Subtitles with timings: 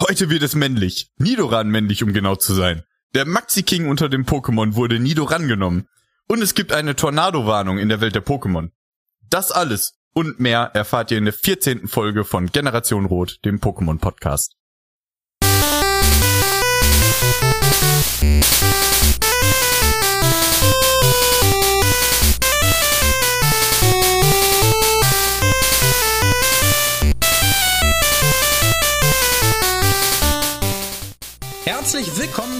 [0.00, 1.12] Heute wird es männlich.
[1.18, 2.82] Nidoran männlich, um genau zu sein.
[3.14, 5.88] Der Maxi King unter dem Pokémon wurde Nidoran genommen.
[6.26, 8.70] Und es gibt eine Tornado-Warnung in der Welt der Pokémon.
[9.30, 11.86] Das alles und mehr erfahrt ihr in der 14.
[11.86, 14.56] Folge von Generation Rot, dem Pokémon-Podcast.
[18.22, 19.33] Herzlich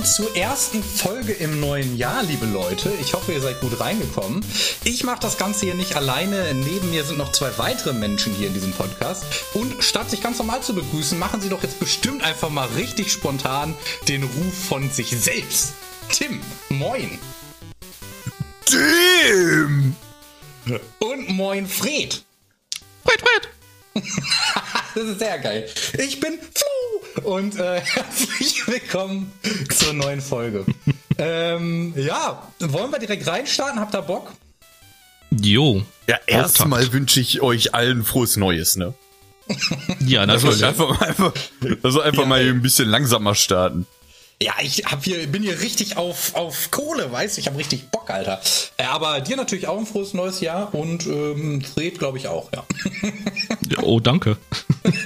[0.04, 2.92] zur ersten Folge im neuen Jahr, liebe Leute.
[3.00, 4.44] Ich hoffe, ihr seid gut reingekommen.
[4.84, 6.52] Ich mache das Ganze hier nicht alleine.
[6.52, 9.24] Neben mir sind noch zwei weitere Menschen hier in diesem Podcast.
[9.54, 13.10] Und statt sich ganz normal zu begrüßen, machen sie doch jetzt bestimmt einfach mal richtig
[13.10, 13.74] spontan
[14.06, 15.72] den Ruf von sich selbst.
[16.10, 17.18] Tim, moin.
[18.66, 19.96] Tim!
[20.98, 22.22] Und moin, Fred.
[23.06, 23.48] Fred, Fred!
[24.94, 25.68] das ist sehr geil.
[25.98, 26.38] Ich bin
[27.22, 29.32] und äh, herzlich willkommen
[29.70, 30.64] zur neuen Folge.
[31.18, 33.80] ähm, ja, wollen wir direkt reinstarten?
[33.80, 34.32] Habt ihr Bock?
[35.30, 35.82] Jo.
[36.06, 38.94] Ja, erstmal wünsche ich euch allen frohes Neues, ne?
[40.00, 40.60] ja, natürlich.
[40.60, 41.32] Das einfach, einfach,
[41.82, 43.86] also einfach ja, mal ein bisschen langsamer starten.
[44.42, 47.40] Ja, ich hab hier, bin hier richtig auf, auf Kohle, weißt du?
[47.40, 48.40] Ich habe richtig Bock, Alter.
[48.76, 52.50] Äh, aber dir natürlich auch ein frohes neues Jahr und ähm, Fred, glaube ich, auch,
[52.52, 52.64] ja.
[53.70, 53.82] ja.
[53.82, 54.36] Oh, danke.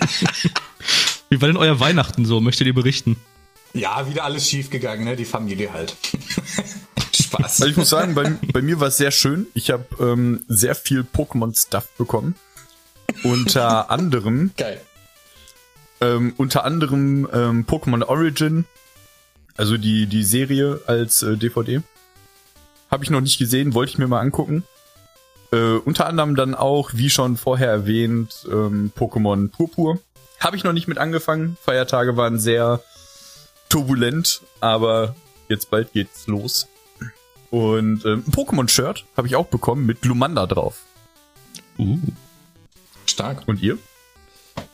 [1.31, 2.41] Wie war denn euer Weihnachten so?
[2.41, 3.17] Möchtet ihr berichten?
[3.75, 5.17] Ja, wieder alles schief gegangen, ne?
[5.17, 5.95] Die Familie halt.
[7.15, 7.61] Spaß.
[7.61, 9.47] Also ich muss sagen, bei, bei mir war es sehr schön.
[9.55, 12.35] Ich habe ähm, sehr viel Pokémon-Stuff bekommen.
[13.23, 14.53] Unter anderem.
[14.57, 14.81] Geil.
[16.01, 18.67] Ähm, unter anderem ähm, Pokémon Origin,
[19.57, 21.83] also die, die Serie als äh, DVD.
[22.91, 24.65] Habe ich noch nicht gesehen, wollte ich mir mal angucken.
[25.51, 29.99] Äh, unter anderem dann auch, wie schon vorher erwähnt, ähm, Pokémon Purpur.
[30.41, 31.57] Habe ich noch nicht mit angefangen.
[31.63, 32.83] Feiertage waren sehr
[33.69, 35.15] turbulent, aber
[35.49, 36.69] jetzt bald geht's los.
[37.51, 40.83] Und ähm, ein Pokémon-Shirt habe ich auch bekommen mit Glumanda drauf.
[41.79, 41.99] Uh.
[43.07, 43.43] Stark.
[43.47, 43.79] Und ihr?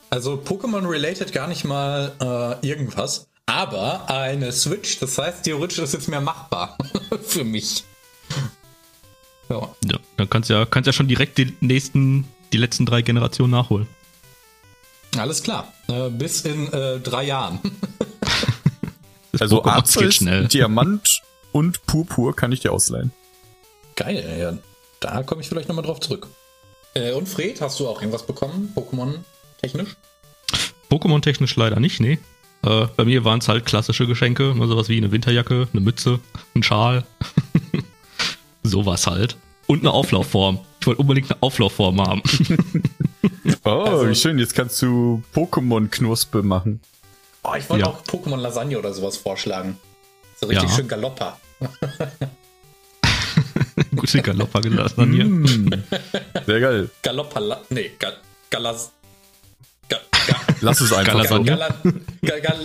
[0.09, 3.27] Also Pokémon-related gar nicht mal äh, irgendwas.
[3.45, 6.77] Aber eine Switch, das heißt, theoretisch ist jetzt mehr machbar
[7.23, 7.83] für mich.
[9.49, 9.75] Ja.
[9.85, 13.51] ja, dann kannst du ja, kannst ja schon direkt die nächsten, die letzten drei Generationen
[13.51, 13.87] nachholen.
[15.17, 15.73] Alles klar.
[15.87, 17.59] Äh, bis in äh, drei Jahren.
[19.39, 21.21] also Arzis, Diamant
[21.51, 23.11] und Purpur kann ich dir ausleihen.
[23.95, 24.57] Geil, ja.
[24.99, 26.27] Da komme ich vielleicht nochmal drauf zurück.
[26.93, 28.73] Äh, und Fred, hast du auch irgendwas bekommen?
[28.75, 29.19] Pokémon
[29.61, 29.95] technisch?
[30.89, 32.19] Pokémon technisch leider nicht, nee.
[32.63, 36.19] Äh, bei mir waren es halt klassische Geschenke, nur sowas wie eine Winterjacke, eine Mütze,
[36.55, 37.05] ein Schal.
[38.63, 39.37] sowas halt.
[39.67, 40.59] Und eine Auflaufform.
[40.85, 42.21] Ich wollte unbedingt eine Auflaufform haben.
[43.63, 44.37] oh, also, wie schön.
[44.37, 46.79] Jetzt kannst du Pokémon-Knuspe machen.
[47.41, 47.89] Oh, ich wollte ja.
[47.89, 49.79] auch Pokémon-Lasagne oder sowas vorschlagen.
[50.39, 50.75] So richtig ja.
[50.75, 51.39] schön Galoppa.
[53.95, 55.25] Gute Galoppa-Lasagne.
[55.25, 55.69] Mm,
[56.45, 56.91] sehr geil.
[57.01, 58.17] Galoppa, nee, Gal
[58.51, 58.91] Galas
[60.61, 61.43] Lass es einfach so.
[61.43, 61.73] Gal
[62.21, 62.59] Gal Gal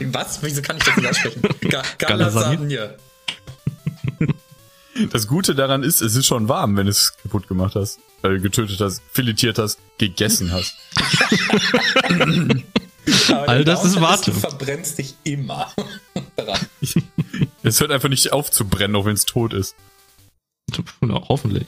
[0.00, 0.42] was?
[0.42, 1.42] Wieso kann ich das nicht aussprechen?
[1.98, 2.96] Galasagne.
[5.12, 8.38] Das Gute daran ist, es ist schon warm, wenn du es kaputt gemacht hast, äh,
[8.38, 10.74] getötet hast, filetiert hast, gegessen hast.
[13.46, 14.32] All das ist Warte.
[14.32, 15.72] Du verbrennst dich immer
[16.36, 16.60] daran.
[17.62, 19.74] Es hört einfach nicht auf zu brennen, auch wenn es tot ist.
[21.02, 21.66] Ja, hoffentlich.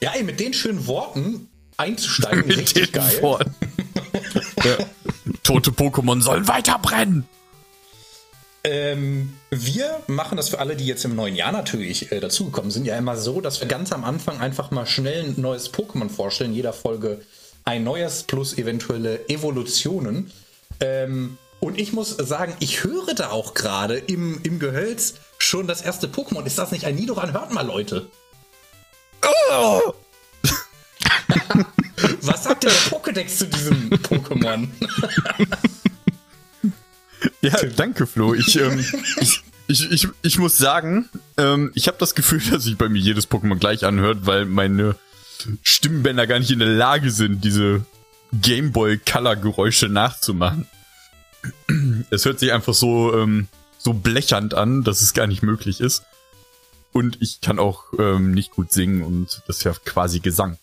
[0.00, 3.22] Ja, ey, mit den schönen Worten einzusteigen, richtig geil.
[3.22, 3.54] Worten.
[4.64, 4.76] ja.
[5.42, 7.26] Tote Pokémon sollen weiter brennen.
[8.66, 12.86] Ähm, wir machen das für alle, die jetzt im neuen Jahr natürlich äh, dazugekommen sind,
[12.86, 16.54] ja immer so, dass wir ganz am Anfang einfach mal schnell ein neues Pokémon vorstellen.
[16.54, 17.20] Jeder Folge
[17.64, 20.32] ein neues plus eventuelle Evolutionen.
[20.80, 25.82] Ähm, und ich muss sagen, ich höre da auch gerade im, im Gehölz schon das
[25.82, 26.46] erste Pokémon.
[26.46, 27.34] Ist das nicht ein Nidoran?
[27.34, 28.06] Hört mal, Leute.
[29.50, 29.92] Oh!
[32.22, 34.68] Was sagt der Pokédex zu diesem Pokémon?
[37.42, 38.34] ja, danke, Flo.
[38.34, 38.84] Ich, ähm,
[39.20, 43.00] ich, ich, ich, ich muss sagen, ähm, ich habe das Gefühl, dass sich bei mir
[43.00, 44.96] jedes Pokémon gleich anhört, weil meine
[45.62, 47.84] Stimmbänder gar nicht in der Lage sind, diese
[48.32, 50.66] Gameboy-Color-Geräusche nachzumachen.
[52.10, 53.48] Es hört sich einfach so, ähm,
[53.78, 56.02] so blechernd an, dass es gar nicht möglich ist.
[56.92, 60.58] Und ich kann auch ähm, nicht gut singen und das ist ja quasi Gesang.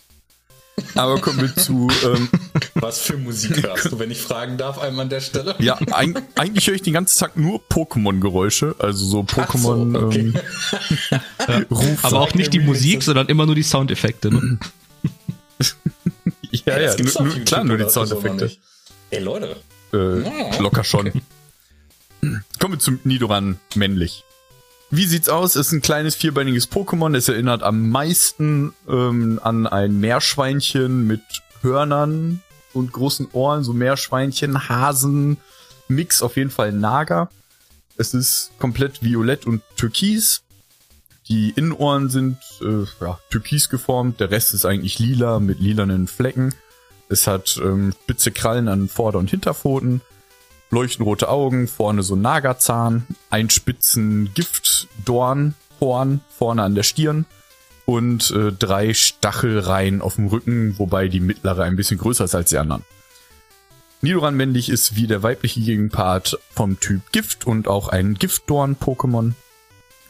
[0.95, 1.89] Aber kommen wir zu.
[2.05, 2.29] Ähm,
[2.81, 5.55] Was für Musik hörst du, wenn ich fragen darf, einmal an der Stelle?
[5.59, 8.75] Ja, ein, eigentlich höre ich den ganzen Tag nur Pokémon-Geräusche.
[8.79, 9.91] Also so Pokémon.
[9.91, 10.33] So, okay.
[11.47, 11.99] ähm, Rufe.
[12.01, 14.31] Aber auch nicht die Musik, sondern immer nur die Soundeffekte.
[14.31, 14.57] Ne?
[16.51, 18.51] ja, ja, ja nur, klar, nur die Soundeffekte.
[19.11, 19.57] Ey, Leute.
[19.93, 21.11] Äh, locker schon.
[22.59, 24.23] Kommen wir zum Nidoran männlich.
[24.89, 25.55] Wie sieht's aus?
[25.55, 27.15] Es ist ein kleines vierbeiniges Pokémon.
[27.15, 31.21] Es erinnert am meisten ähm, an ein Meerschweinchen mit
[31.61, 32.41] Hörnern
[32.73, 35.37] und großen Ohren, so Meerschweinchen, Hasen,
[35.87, 37.29] Mix, auf jeden Fall Nager.
[37.97, 40.41] Es ist komplett violett und türkis.
[41.27, 46.53] Die Innenohren sind äh, ja, türkis geformt, der Rest ist eigentlich lila mit lilanen Flecken.
[47.09, 50.01] Es hat ähm, spitze Krallen an Vorder- und Hinterpfoten,
[50.71, 57.25] leuchtenrote Augen, vorne so ein Nagerzahn, ein spitzen Giftdornhorn vorne an der Stirn
[57.85, 62.49] und äh, drei Stachelreihen auf dem Rücken, wobei die mittlere ein bisschen größer ist als
[62.49, 62.83] die anderen.
[64.01, 69.33] Nidoran männlich ist wie der weibliche Gegenpart vom Typ Gift und auch ein Giftdorn-Pokémon.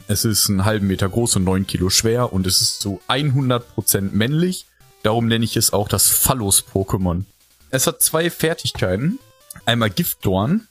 [0.08, 4.12] Es ist einen halben Meter groß und neun Kilo schwer und es ist zu 100%
[4.12, 4.66] männlich.
[5.04, 7.26] Darum nenne ich es auch das Phallus-Pokémon.
[7.70, 9.20] Es hat zwei Fertigkeiten.
[9.66, 10.68] Einmal Giftdorn.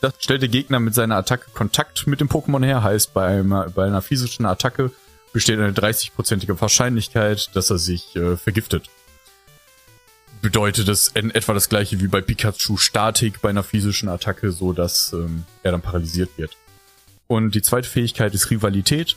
[0.00, 2.82] Das stellt der Gegner mit seiner Attacke Kontakt mit dem Pokémon her.
[2.82, 4.92] Heißt, bei einer, bei einer physischen Attacke
[5.32, 8.88] besteht eine 30-prozentige Wahrscheinlichkeit, dass er sich äh, vergiftet.
[10.40, 14.72] Bedeutet es in etwa das gleiche wie bei Pikachu Statik bei einer physischen Attacke, so
[14.72, 16.56] dass ähm, er dann paralysiert wird.
[17.26, 19.16] Und die zweite Fähigkeit ist Rivalität.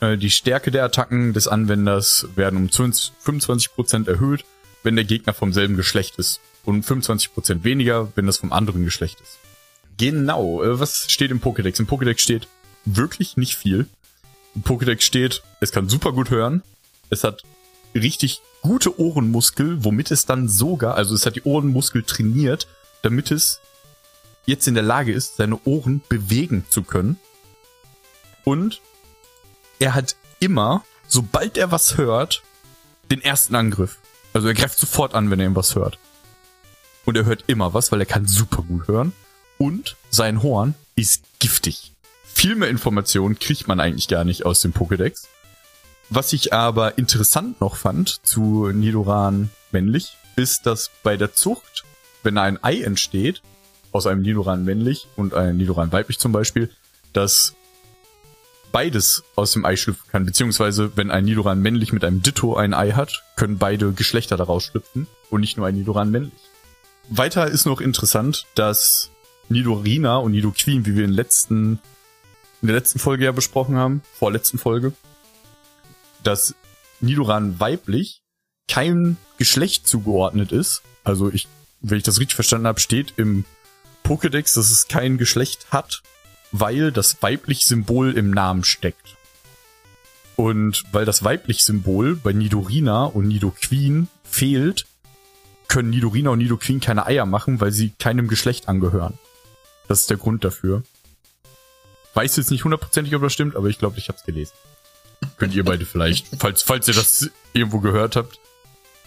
[0.00, 4.44] Äh, die Stärke der Attacken des Anwenders werden um 25% erhöht,
[4.82, 6.40] wenn der Gegner vom selben Geschlecht ist.
[6.64, 9.38] Und 25% weniger, wenn das vom anderen Geschlecht ist.
[9.96, 11.78] Genau, äh, was steht im Pokédex?
[11.78, 12.48] Im Pokédex steht
[12.84, 13.86] wirklich nicht viel.
[14.62, 16.62] Pokédex steht, es kann super gut hören.
[17.10, 17.42] Es hat
[17.94, 22.66] richtig gute Ohrenmuskel, womit es dann sogar, also es hat die Ohrenmuskel trainiert,
[23.02, 23.60] damit es
[24.46, 27.18] jetzt in der Lage ist, seine Ohren bewegen zu können.
[28.44, 28.80] Und
[29.78, 32.42] er hat immer, sobald er was hört,
[33.10, 33.98] den ersten Angriff.
[34.32, 35.98] Also er greift sofort an, wenn er ihm was hört.
[37.04, 39.12] Und er hört immer was, weil er kann super gut hören.
[39.58, 41.93] Und sein Horn ist giftig.
[42.44, 45.28] Viel mehr Informationen kriegt man eigentlich gar nicht aus dem Pokédex.
[46.10, 51.84] Was ich aber interessant noch fand zu Nidoran männlich, ist, dass bei der Zucht,
[52.22, 53.40] wenn ein Ei entsteht,
[53.92, 56.68] aus einem Nidoran männlich und einem Nidoran weiblich zum Beispiel,
[57.14, 57.54] dass
[58.72, 62.74] beides aus dem Ei schlüpfen kann, beziehungsweise wenn ein Nidoran männlich mit einem Ditto ein
[62.74, 66.34] Ei hat, können beide Geschlechter daraus schlüpfen und nicht nur ein Nidoran männlich.
[67.08, 69.08] Weiter ist noch interessant, dass
[69.48, 71.80] Nidorina und Nidoqueen, wie wir in, letzten,
[72.64, 74.94] in der letzten Folge ja besprochen haben, vorletzten Folge,
[76.22, 76.54] dass
[76.98, 78.22] Nidoran weiblich
[78.70, 80.80] kein Geschlecht zugeordnet ist.
[81.04, 81.46] Also ich,
[81.82, 83.44] wenn ich das richtig verstanden habe, steht im
[84.02, 86.00] Pokédex, dass es kein Geschlecht hat,
[86.52, 89.14] weil das weiblich Symbol im Namen steckt.
[90.34, 94.86] Und weil das weiblich Symbol bei Nidorina und Nidoqueen fehlt,
[95.68, 99.18] können Nidorina und Nidoqueen keine Eier machen, weil sie keinem Geschlecht angehören.
[99.86, 100.82] Das ist der Grund dafür.
[102.14, 104.52] Weiß jetzt nicht hundertprozentig, ob das stimmt, aber ich glaube, ich habe es gelesen.
[105.36, 108.38] Könnt ihr beide vielleicht, falls, falls ihr das irgendwo gehört habt.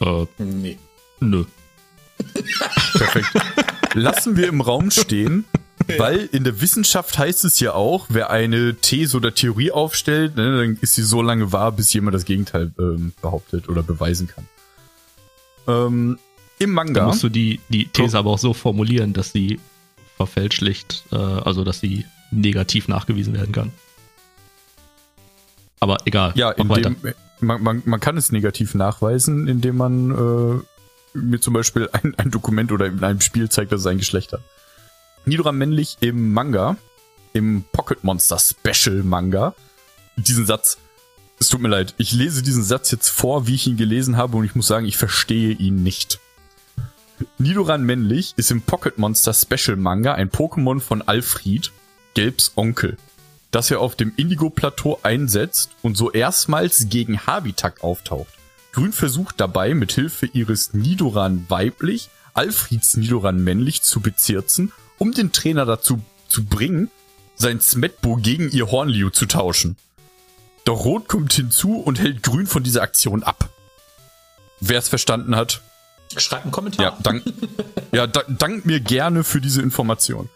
[0.01, 0.77] Äh, Nee.
[1.19, 1.45] nö.
[2.93, 3.27] Perfekt.
[3.93, 5.45] Lassen wir im Raum stehen,
[5.97, 10.57] weil in der Wissenschaft heißt es ja auch, wer eine These oder Theorie aufstellt, ne,
[10.57, 14.47] dann ist sie so lange wahr, bis jemand das Gegenteil ähm, behauptet oder beweisen kann.
[15.67, 16.19] Ähm,
[16.59, 17.05] Im Da Manga.
[17.05, 19.59] musst du die, die These aber auch so formulieren, dass sie
[20.17, 23.71] verfälschlicht, äh, also dass sie negativ nachgewiesen werden kann.
[25.79, 26.33] Aber egal.
[26.35, 26.97] Ja, indem,
[27.39, 32.31] man, man, man kann es negativ nachweisen, indem man äh, mir zum Beispiel ein, ein
[32.31, 34.41] Dokument oder in einem Spiel zeigt, dass es ein Geschlecht hat.
[35.25, 36.77] Nidoran männlich im Manga,
[37.33, 39.53] im Pocket Monster Special Manga,
[40.15, 40.77] diesen Satz,
[41.39, 44.37] es tut mir leid, ich lese diesen Satz jetzt vor, wie ich ihn gelesen habe
[44.37, 46.19] und ich muss sagen, ich verstehe ihn nicht.
[47.37, 51.71] Nidoran männlich ist im Pocket Monster Special Manga ein Pokémon von Alfred,
[52.17, 52.97] Gelbs Onkel
[53.51, 58.33] das er auf dem Indigo-Plateau einsetzt und so erstmals gegen Habitak auftaucht.
[58.71, 65.31] Grün versucht dabei, mit Hilfe ihres Nidoran weiblich, Alfreds Nidoran männlich zu bezirzen, um den
[65.31, 66.91] Trainer dazu zu bringen,
[67.35, 69.77] sein Smetbo gegen ihr Hornliu zu tauschen.
[70.65, 73.49] Doch Rot kommt hinzu und hält Grün von dieser Aktion ab.
[74.59, 75.61] Wer es verstanden hat,
[76.15, 76.85] Schreibt einen Kommentar.
[76.85, 77.23] ja, dank,
[77.91, 80.29] ja, da, dank mir gerne für diese Information.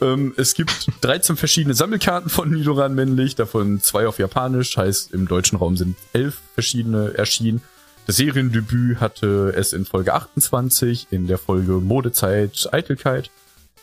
[0.00, 5.26] Ähm, es gibt 13 verschiedene Sammelkarten von Nidoran männlich, davon zwei auf Japanisch, heißt im
[5.26, 7.62] deutschen Raum sind elf verschiedene erschienen.
[8.06, 13.30] Das Seriendebüt hatte es in Folge 28, in der Folge Modezeit Eitelkeit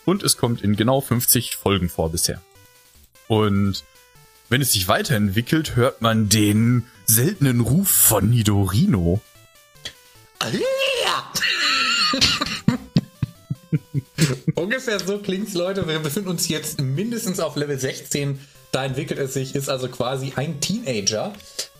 [0.04, 2.40] und es kommt in genau 50 Folgen vor bisher.
[3.28, 3.84] Und
[4.48, 9.20] wenn es sich weiterentwickelt, hört man den seltenen Ruf von Nidorino.
[14.54, 15.86] Ungefähr so klingt's, Leute.
[15.88, 18.38] Wir befinden uns jetzt mindestens auf Level 16.
[18.72, 21.32] Da entwickelt es sich, ist also quasi ein Teenager.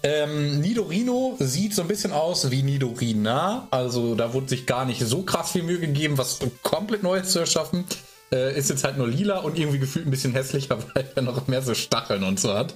[0.04, 3.66] Ähm, Nidorino sieht so ein bisschen aus wie Nidorina.
[3.70, 7.40] Also da wurde sich gar nicht so krass viel Mühe gegeben, was komplett Neues zu
[7.40, 7.84] erschaffen.
[8.30, 11.48] Äh, ist jetzt halt nur lila und irgendwie gefühlt ein bisschen hässlicher, weil er noch
[11.48, 12.74] mehr so Stacheln und so hat.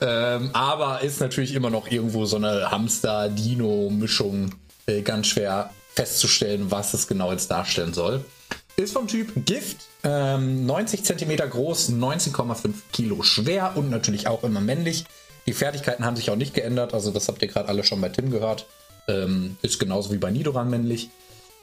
[0.00, 4.54] Ähm, aber ist natürlich immer noch irgendwo so eine Hamster-Dino-Mischung
[4.86, 8.24] äh, ganz schwer festzustellen, was es genau jetzt darstellen soll.
[8.78, 14.60] Ist vom Typ Gift, ähm, 90 cm groß, 19,5 Kilo schwer und natürlich auch immer
[14.60, 15.04] männlich.
[15.48, 18.08] Die Fertigkeiten haben sich auch nicht geändert, also das habt ihr gerade alle schon bei
[18.08, 18.66] Tim gehört.
[19.08, 21.10] Ähm, ist genauso wie bei Nidoran männlich.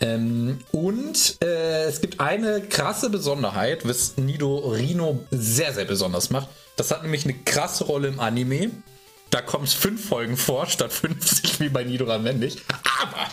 [0.01, 6.49] Ähm, und äh, es gibt eine krasse Besonderheit, was Nidorino sehr, sehr besonders macht.
[6.75, 8.71] Das hat nämlich eine krasse Rolle im Anime.
[9.29, 12.57] Da kommt es fünf Folgen vor, statt 50 wie bei Nidoran männlich.
[13.01, 13.29] Aber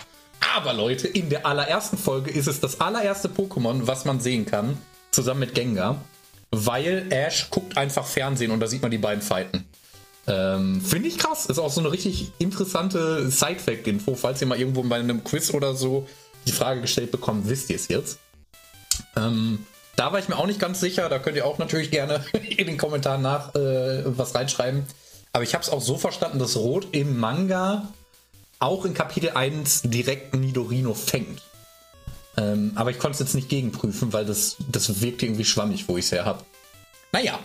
[0.54, 4.78] aber Leute, in der allerersten Folge ist es das allererste Pokémon, was man sehen kann,
[5.10, 6.04] zusammen mit Gengar,
[6.50, 9.64] weil Ash guckt einfach Fernsehen und da sieht man die beiden fighten.
[10.26, 11.46] Ähm, Finde ich krass.
[11.46, 15.74] Ist auch so eine richtig interessante Side-Fact-Info, falls ihr mal irgendwo bei einem Quiz oder
[15.74, 16.06] so
[16.46, 18.18] die Frage gestellt bekommt, wisst ihr es jetzt?
[19.16, 19.66] Ähm,
[19.96, 21.08] da war ich mir auch nicht ganz sicher.
[21.08, 24.84] Da könnt ihr auch natürlich gerne in den Kommentaren nach äh, was reinschreiben.
[25.32, 27.88] Aber ich habe es auch so verstanden, dass Rot im Manga
[28.62, 31.42] auch in Kapitel 1 direkt Nidorino fängt.
[32.36, 35.98] Ähm, aber ich konnte es jetzt nicht gegenprüfen, weil das, das wirkte irgendwie schwammig, wo
[35.98, 36.44] ich es her habe.
[37.12, 37.38] Naja.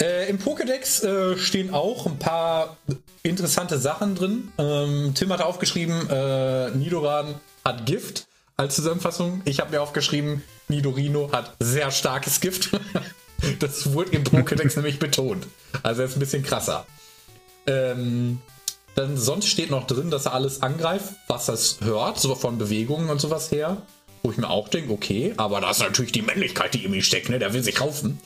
[0.00, 2.76] Äh, Im Pokédex äh, stehen auch ein paar
[3.22, 4.52] interessante Sachen drin.
[4.58, 7.34] Ähm, Tim hat aufgeschrieben, äh, Nidoran
[7.64, 8.26] hat Gift
[8.56, 9.40] als Zusammenfassung.
[9.46, 12.70] Ich habe mir aufgeschrieben, Nidorino hat sehr starkes Gift.
[13.58, 15.46] das wurde im Pokédex nämlich betont.
[15.82, 16.86] Also er ist ein bisschen krasser.
[17.66, 18.38] Ähm,
[18.96, 23.10] dann sonst steht noch drin, dass er alles angreift, was es hört, so von Bewegungen
[23.10, 23.76] und sowas her.
[24.22, 27.02] Wo ich mir auch denke, okay, aber da ist natürlich die Männlichkeit, die in ihm
[27.02, 27.38] steckt, ne?
[27.38, 28.18] Der will sich kaufen.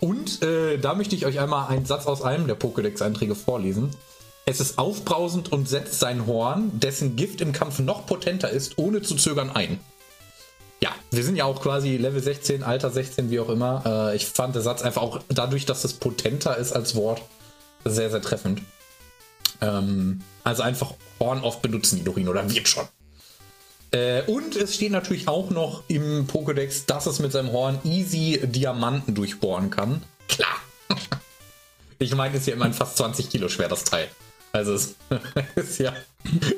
[0.00, 3.90] Und äh, da möchte ich euch einmal einen Satz aus einem der Pokédex-Einträge vorlesen.
[4.44, 9.02] Es ist aufbrausend und setzt sein Horn, dessen Gift im Kampf noch potenter ist, ohne
[9.02, 9.80] zu zögern ein.
[10.80, 13.82] Ja, wir sind ja auch quasi Level 16, Alter 16, wie auch immer.
[14.12, 17.22] Äh, ich fand der Satz einfach auch dadurch, dass es potenter ist als Wort,
[17.84, 18.60] sehr, sehr treffend.
[19.60, 22.86] Ähm, also einfach Horn oft benutzen, Nidorino, dann wird schon.
[23.90, 28.40] Äh, und es steht natürlich auch noch im Pokédex, dass es mit seinem Horn easy
[28.42, 30.02] Diamanten durchbohren kann.
[30.28, 30.56] Klar.
[31.98, 34.08] ich meine, ist ja immerhin fast 20 Kilo schwer, das Teil.
[34.52, 34.94] Also es
[35.54, 35.94] ist ja,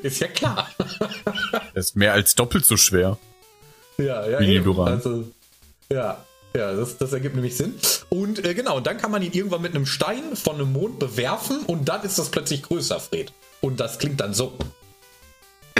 [0.03, 0.69] ist ja klar.
[1.75, 3.17] Ist mehr als doppelt so schwer.
[3.97, 4.41] Ja, ja.
[4.41, 4.95] Wie Nidoran.
[4.95, 5.31] Also,
[5.91, 7.75] ja, ja, das, das ergibt nämlich Sinn.
[8.09, 11.61] Und äh, genau, dann kann man ihn irgendwann mit einem Stein von einem Mond bewerfen
[11.67, 13.33] und dann ist das plötzlich größer, Fred.
[13.61, 14.59] Und das klingt dann so.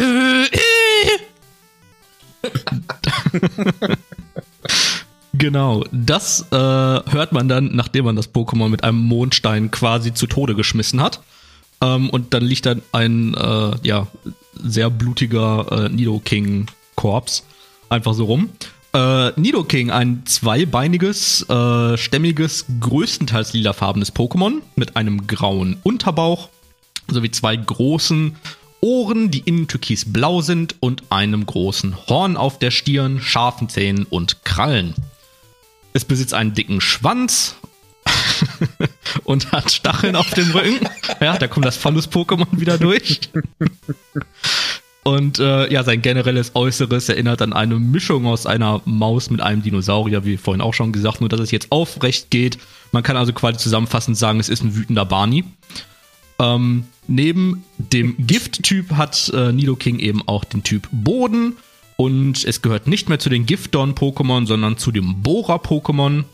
[5.33, 10.27] genau, das äh, hört man dann, nachdem man das Pokémon mit einem Mondstein quasi zu
[10.27, 11.21] Tode geschmissen hat.
[11.83, 14.07] Ähm, und dann liegt dann ein äh, ja,
[14.55, 17.45] sehr blutiger äh, Nidoking-Korps
[17.89, 18.51] einfach so rum.
[18.93, 26.49] Äh, Nidoking, ein zweibeiniges, äh, stämmiges, größtenteils lilafarbenes Pokémon mit einem grauen Unterbauch
[27.09, 28.37] sowie zwei großen
[28.81, 34.45] Ohren, die innen türkisblau sind und einem großen Horn auf der Stirn, scharfen Zähnen und
[34.45, 34.95] Krallen.
[35.93, 37.57] Es besitzt einen dicken Schwanz
[39.25, 40.89] und hat Stacheln auf dem Rücken.
[41.21, 43.21] Ja, da kommt das Phallus-Pokémon wieder durch.
[45.03, 49.63] Und äh, ja, sein generelles Äußeres erinnert an eine Mischung aus einer Maus mit einem
[49.63, 52.59] Dinosaurier, wie vorhin auch schon gesagt, nur dass es jetzt aufrecht geht.
[52.93, 55.45] Man kann also quasi zusammenfassend sagen, es ist ein wütender Barney.
[56.39, 61.57] Ähm, neben dem Gift-Typ hat äh, Nidoking eben auch den Typ Boden.
[61.97, 66.25] Und es gehört nicht mehr zu den Giftdorn-Pokémon, sondern zu dem Bohrer-Pokémon.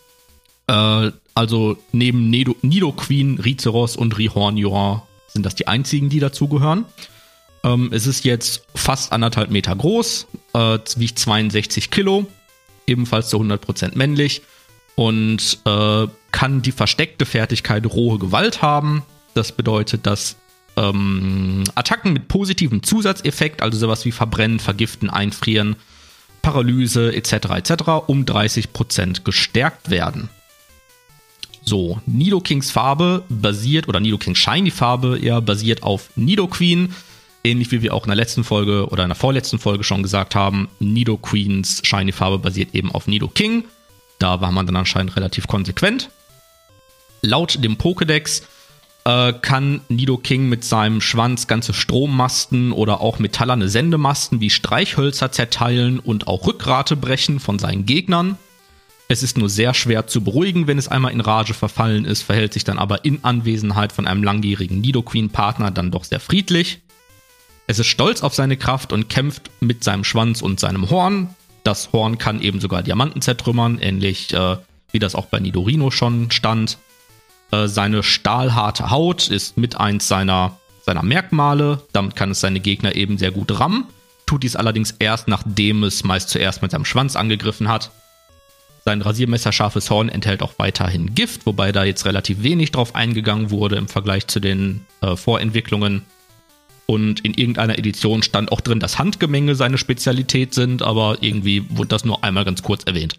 [0.69, 6.85] Äh, also neben Nido, Nidoqueen, Rizeros und Rihornior sind das die einzigen, die dazugehören.
[7.67, 12.27] Ähm, es ist jetzt fast anderthalb Meter groß, äh, wiegt 62 Kilo,
[12.87, 14.43] ebenfalls zu 100% männlich
[14.95, 19.03] und äh, kann die versteckte Fertigkeit rohe Gewalt haben.
[19.35, 20.37] Das bedeutet, dass
[20.77, 25.75] ähm, Attacken mit positivem Zusatzeffekt, also sowas wie Verbrennen, Vergiften, Einfrieren,
[26.43, 27.33] Paralyse etc.
[27.57, 27.73] etc.
[28.07, 30.29] um 30% gestärkt werden.
[31.65, 36.95] So, Nidokings Farbe basiert, oder Nidokings Shiny Farbe eher basiert auf Nidoqueen
[37.47, 40.35] ähnlich wie wir auch in der letzten Folge oder in der vorletzten Folge schon gesagt
[40.35, 43.65] haben, Nido Queens Shiny Farbe basiert eben auf Nido King.
[44.19, 46.11] Da war man dann anscheinend relativ konsequent.
[47.23, 48.43] Laut dem Pokédex
[49.05, 56.01] äh, kann Nidoking mit seinem Schwanz ganze Strommasten oder auch metallerne Sendemasten wie Streichhölzer zerteilen
[56.01, 58.37] und auch Rückgrate brechen von seinen Gegnern.
[59.09, 62.53] Es ist nur sehr schwer zu beruhigen, wenn es einmal in Rage verfallen ist, verhält
[62.53, 66.81] sich dann aber in Anwesenheit von einem langjährigen Nidoqueen-Partner dann doch sehr friedlich.
[67.67, 71.35] Es ist stolz auf seine Kraft und kämpft mit seinem Schwanz und seinem Horn.
[71.65, 74.57] Das Horn kann eben sogar Diamanten zertrümmern, ähnlich äh,
[74.93, 76.79] wie das auch bei Nidorino schon stand.
[77.51, 81.83] Äh, seine stahlharte Haut ist mit eins seiner, seiner Merkmale.
[81.93, 83.87] Damit kann es seine Gegner eben sehr gut rammen.
[84.27, 87.91] Tut dies allerdings erst, nachdem es meist zuerst mit seinem Schwanz angegriffen hat.
[88.85, 93.75] Sein rasiermesserscharfes Horn enthält auch weiterhin Gift, wobei da jetzt relativ wenig drauf eingegangen wurde
[93.75, 96.03] im Vergleich zu den äh, Vorentwicklungen.
[96.87, 101.89] Und in irgendeiner Edition stand auch drin, dass Handgemenge seine Spezialität sind, aber irgendwie wurde
[101.89, 103.19] das nur einmal ganz kurz erwähnt.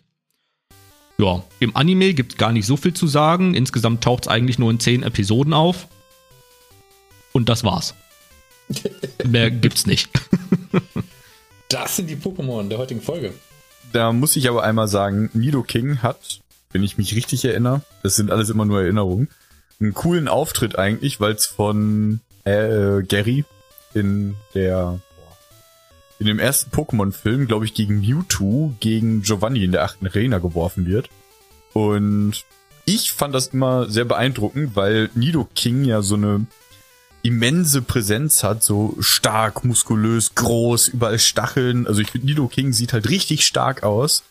[1.17, 3.55] Ja, im Anime gibt es gar nicht so viel zu sagen.
[3.55, 5.87] Insgesamt taucht es eigentlich nur in zehn Episoden auf.
[7.33, 7.95] Und das war's.
[9.25, 10.09] Mehr gibt's nicht.
[11.69, 13.33] das sind die Pokémon der heutigen Folge
[13.91, 16.39] da muss ich aber einmal sagen, Nido King hat,
[16.71, 19.29] wenn ich mich richtig erinnere, das sind alles immer nur Erinnerungen,
[19.79, 23.45] einen coolen Auftritt eigentlich, weil es von äh, Gary
[23.99, 24.99] in der
[26.19, 30.87] in dem ersten Pokémon-Film, glaube ich, gegen Mewtwo, gegen Giovanni in der achten Arena geworfen
[30.87, 31.09] wird.
[31.73, 32.43] Und
[32.85, 36.47] ich fand das immer sehr beeindruckend, weil Nido King ja so eine
[37.21, 41.85] immense Präsenz hat, so stark, muskulös, groß, überall Stacheln.
[41.85, 44.23] Also ich finde, Nido King sieht halt richtig stark aus.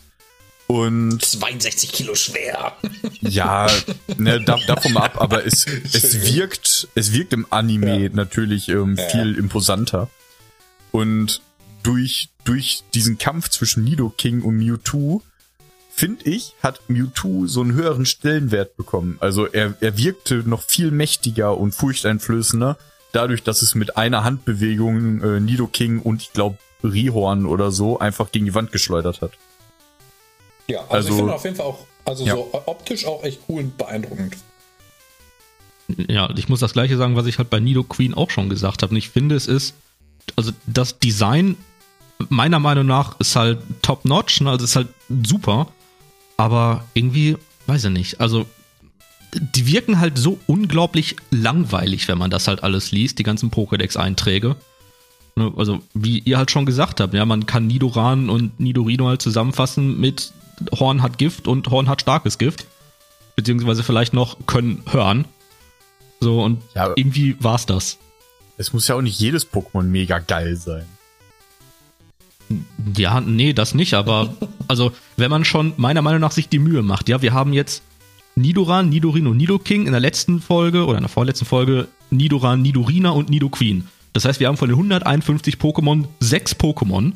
[0.66, 2.76] Und 62 Kilo schwer.
[3.20, 3.68] Ja,
[4.16, 8.08] ne, da, davon mal ab, aber es, es wirkt, es wirkt im Anime ja.
[8.12, 9.38] natürlich ähm, viel ja.
[9.38, 10.10] imposanter.
[10.90, 11.40] Und
[11.82, 15.22] durch, durch diesen Kampf zwischen Nido King und Mewtwo,
[15.96, 19.18] finde ich, hat Mewtwo so einen höheren Stellenwert bekommen.
[19.20, 22.76] Also er, er wirkte noch viel mächtiger und furchteinflößender,
[23.12, 28.32] dadurch, dass es mit einer Handbewegung äh, Nidoking und ich glaube Rihorn oder so einfach
[28.32, 29.32] gegen die Wand geschleudert hat.
[30.68, 32.34] Ja, also, also ich finde auf jeden Fall auch, also ja.
[32.34, 34.36] so optisch auch echt cool und beeindruckend.
[36.08, 38.82] Ja, ich muss das gleiche sagen, was ich halt bei Nido Queen auch schon gesagt
[38.82, 38.90] habe.
[38.90, 39.74] Und ich finde, es ist,
[40.34, 41.56] also das Design
[42.28, 44.50] meiner Meinung nach ist halt top-notch, ne?
[44.50, 44.88] also ist halt
[45.24, 45.68] super.
[46.36, 48.46] Aber irgendwie, weiß ich nicht, also
[49.34, 54.56] die wirken halt so unglaublich langweilig, wenn man das halt alles liest, die ganzen Pokédex-Einträge.
[55.36, 59.20] Ne, also, wie ihr halt schon gesagt habt, ja, man kann Nidoran und Nidorino halt
[59.20, 60.32] zusammenfassen mit
[60.78, 62.66] Horn hat Gift und Horn hat starkes Gift.
[63.36, 65.26] Beziehungsweise vielleicht noch können hören.
[66.20, 67.98] So, und ja, irgendwie war's das.
[68.56, 70.86] Es muss ja auch nicht jedes Pokémon mega geil sein.
[72.96, 74.34] Ja, nee, das nicht, aber
[74.68, 77.82] also, wenn man schon meiner Meinung nach sich die Mühe macht, ja, wir haben jetzt
[78.34, 83.30] Nidoran, Nidorino, Nidoking in der letzten Folge oder in der vorletzten Folge Nidoran, Nidorina und
[83.30, 83.88] Nidoqueen.
[84.12, 87.12] Das heißt, wir haben von den 151 Pokémon sechs Pokémon,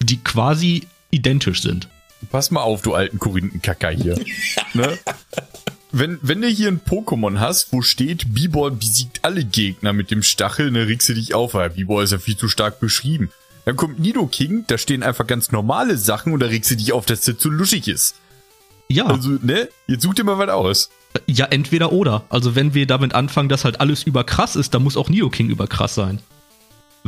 [0.00, 1.88] die quasi identisch sind.
[2.30, 4.18] Pass mal auf, du alten Korinthenkacker hier.
[4.74, 4.98] ne?
[5.92, 10.22] Wenn, wenn du hier ein Pokémon hast, wo steht, Bibor besiegt alle Gegner mit dem
[10.22, 13.30] Stachel, ne, regst du dich auf, weil Bibor ist ja viel zu stark beschrieben.
[13.64, 16.92] Dann kommt Nido King, da stehen einfach ganz normale Sachen und da regst du dich
[16.92, 18.14] auf, dass der zu luschig ist.
[18.88, 19.06] Ja.
[19.06, 19.68] Also, ne?
[19.86, 20.90] Jetzt such dir mal was aus.
[21.26, 22.24] Ja, entweder oder.
[22.28, 25.48] Also, wenn wir damit anfangen, dass halt alles überkrass ist, dann muss auch Nido King
[25.48, 26.20] überkrass sein.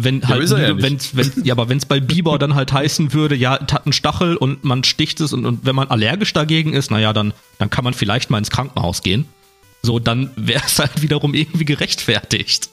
[0.01, 3.13] Wenn ja, halt, ja, wenn's, wenn, ja, aber wenn es bei Biber dann halt heißen
[3.13, 6.73] würde, ja, hat einen Stachel und man sticht es und, und wenn man allergisch dagegen
[6.73, 9.27] ist, naja, dann, dann kann man vielleicht mal ins Krankenhaus gehen.
[9.83, 12.71] So, dann wäre es halt wiederum irgendwie gerechtfertigt.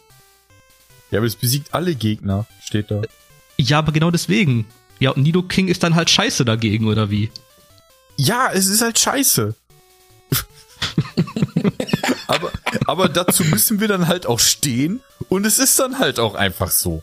[1.10, 3.02] Ja, aber es besiegt alle Gegner, steht da.
[3.58, 4.66] Ja, aber genau deswegen.
[5.00, 7.32] Ja, und Nido King ist dann halt scheiße dagegen, oder wie?
[8.18, 9.56] Ja, es ist halt scheiße.
[12.28, 12.52] aber,
[12.86, 16.70] aber dazu müssen wir dann halt auch stehen und es ist dann halt auch einfach
[16.70, 17.02] so.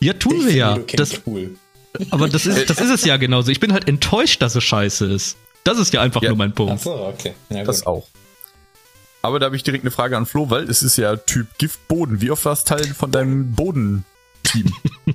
[0.00, 0.78] Ja, tun ich wir ja.
[0.96, 1.56] Das, cool.
[2.10, 3.50] Aber das ist, das ist es ja genauso.
[3.50, 5.36] Ich bin halt enttäuscht, dass es scheiße ist.
[5.64, 6.30] Das ist ja einfach ja.
[6.30, 6.74] nur mein Punkt.
[6.76, 7.34] Ach so, okay.
[7.50, 8.06] Ja, das auch.
[9.22, 12.22] Aber da habe ich direkt eine Frage an Flo, weil es ist ja Typ Giftboden.
[12.22, 14.04] Wie oft warst Teil von deinem Bodenteam?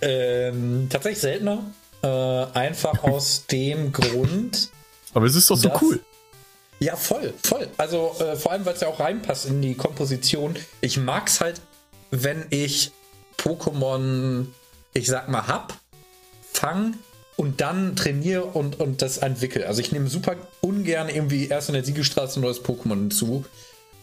[0.00, 1.64] Ähm, tatsächlich seltener.
[2.02, 4.70] Äh, einfach aus dem Grund.
[5.14, 6.00] Aber es ist doch so cool.
[6.80, 7.68] Ja, voll, voll.
[7.76, 10.54] Also äh, vor allem, weil es ja auch reinpasst in die Komposition.
[10.80, 11.60] Ich mag es halt,
[12.12, 12.92] wenn ich
[13.38, 14.46] Pokémon,
[14.94, 15.78] ich sag mal, hab,
[16.52, 16.94] fang
[17.36, 19.66] und dann trainiere und, und das entwickle.
[19.66, 23.44] Also ich nehme super ungern irgendwie erst in der Siegelstraße ein neues Pokémon hinzu.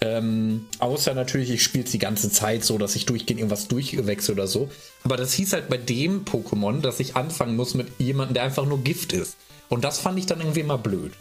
[0.02, 4.36] Ähm, außer natürlich, ich spiele es die ganze Zeit so, dass ich durchgehend irgendwas durchwechsel
[4.36, 4.70] oder so.
[5.04, 8.66] Aber das hieß halt bei dem Pokémon, dass ich anfangen muss mit jemandem, der einfach
[8.66, 9.38] nur Gift ist.
[9.68, 11.12] Und das fand ich dann irgendwie mal blöd.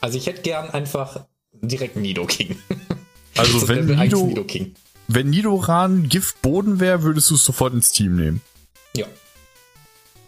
[0.00, 2.56] Also ich hätte gern einfach direkt Nidoking.
[3.36, 4.74] Also So wenn Level 1 Nido, Nidoking.
[5.14, 8.40] Wenn Nidoran Giftboden wäre, würdest du es sofort ins Team nehmen.
[8.94, 9.06] Ja.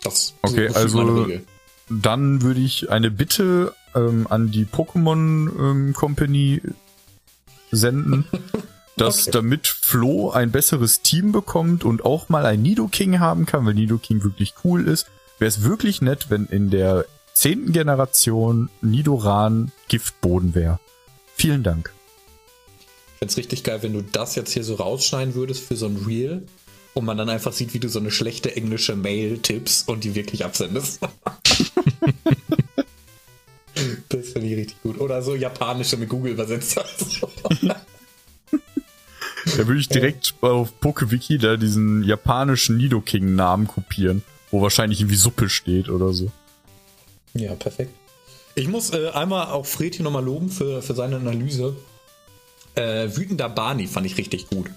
[0.03, 1.29] Das Okay, so also-.
[1.89, 6.63] Dann würde ich eine Bitte ähm, an die Pokémon ähm, Company
[7.71, 8.25] senden,
[8.97, 9.31] dass Okay.
[9.33, 14.25] damit Flo ein besseres Team bekommt und auch mal ein Nidoking haben kann, weil Nidoking
[14.25, 15.07] wirklich cool ist,
[15.39, 20.79] wäre es wirklich nett, wenn in der zehnten Generation Nidoran Giftboden wäre.
[21.35, 21.93] Vielen Dank.
[23.23, 25.95] Ich find's richtig geil, wenn du das jetzt hier so rausschneiden würdest für so ein
[26.09, 26.43] Reel
[26.93, 30.17] und man dann einfach sieht, wie du so eine schlechte englische Mail tippst und die
[30.17, 30.99] wirklich absendest.
[34.09, 34.99] das finde ich richtig gut.
[34.99, 37.23] Oder so japanische mit Google übersetzt hast.
[39.57, 45.49] Da würde ich direkt auf PokeWiki da diesen japanischen Nidoking-Namen kopieren, wo wahrscheinlich irgendwie Suppe
[45.49, 46.33] steht oder so.
[47.35, 47.95] ja, perfekt.
[48.57, 51.77] Ich muss äh, einmal auch Fred hier nochmal loben für, für seine Analyse.
[52.75, 54.71] Äh, Wütender Barney fand ich richtig gut.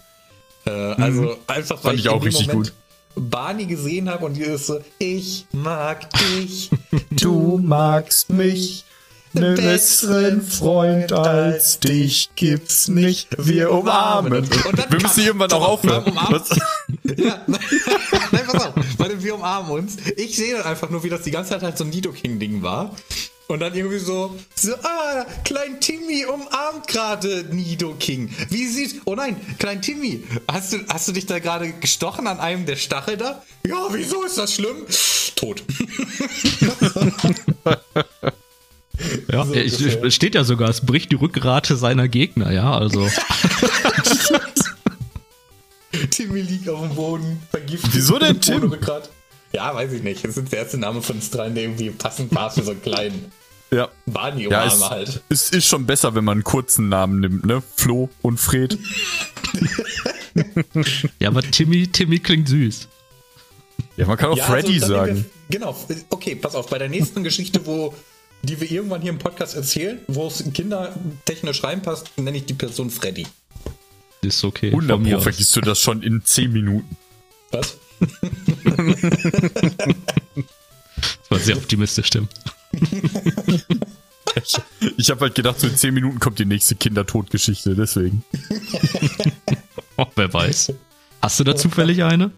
[0.66, 1.98] Äh, also einfach, weil Mhm.
[1.98, 2.74] Fand ich auch in dem richtig Moment
[3.16, 6.70] Barney gesehen habe und dieses so, ich mag dich.
[7.12, 8.84] Du magst mich,
[9.32, 13.30] ne besseren Freund als dich gibt's nicht.
[13.38, 14.46] Wir umarmen.
[14.90, 16.04] Wir müssen irgendwann auch aufhören.
[17.18, 17.62] Ja, nein,
[18.48, 18.74] pass auf,
[19.26, 19.98] wir umarmen uns.
[20.18, 22.96] Ich sehe dann einfach nur, wie das die ganze Zeit halt so ein Nidoking-Ding war.
[23.48, 28.30] Und dann irgendwie so, so, ah, Klein Timmy umarmt gerade Nidoking.
[28.50, 32.40] Wie sieht, oh nein, Klein Timmy, hast du, hast du dich da gerade gestochen an
[32.40, 33.44] einem der Stachel da?
[33.68, 34.86] Ja, wieso ist das schlimm?
[35.36, 35.64] Tot.
[39.30, 40.04] Ja, So ich, ungefähr.
[40.06, 43.10] es steht ja sogar, es bricht die Rückgrat seiner Gegner, ja, also.
[46.12, 47.90] Timmy liegt auf dem Boden, vergiftet.
[47.94, 48.64] Wieso denn ohne Tim?
[48.64, 49.10] Rückgrat.
[49.56, 50.24] Ja, weiß ich nicht.
[50.26, 52.82] Das ist der erste Name von uns dreien, der irgendwie passend war für so einen
[52.82, 53.32] kleinen
[53.72, 53.90] Ja.
[54.06, 55.22] Barney-Umarmer Ja, es, halt.
[55.30, 57.64] es ist schon besser, wenn man einen kurzen Namen nimmt, ne?
[57.76, 58.78] Flo und Fred.
[61.20, 62.90] Ja, aber Timmy, Timmy klingt süß.
[63.96, 65.32] Ja, man kann auch Ja, Freddy also, dann nehmen sagen.
[65.48, 65.76] Wir, genau,
[66.10, 67.94] okay, pass auf, bei der nächsten Geschichte, wo
[68.44, 72.90] die wir irgendwann hier im Podcast erzählen, wo es kindertechnisch reinpasst, nenne ich die Person
[72.90, 73.26] Freddy.
[74.22, 74.68] Ist okay.
[74.68, 76.98] 100 von mir Pro vergisst du das schon in 10 Minuten.
[77.52, 77.78] Was?
[81.20, 82.28] Das war sehr optimistisch, Tim.
[84.98, 88.24] Ich habe halt gedacht, so in 10 Minuten kommt die nächste Kindertodgeschichte, deswegen.
[89.98, 90.74] Oh, wer weiß.
[91.22, 92.32] Hast du da zufällig eine?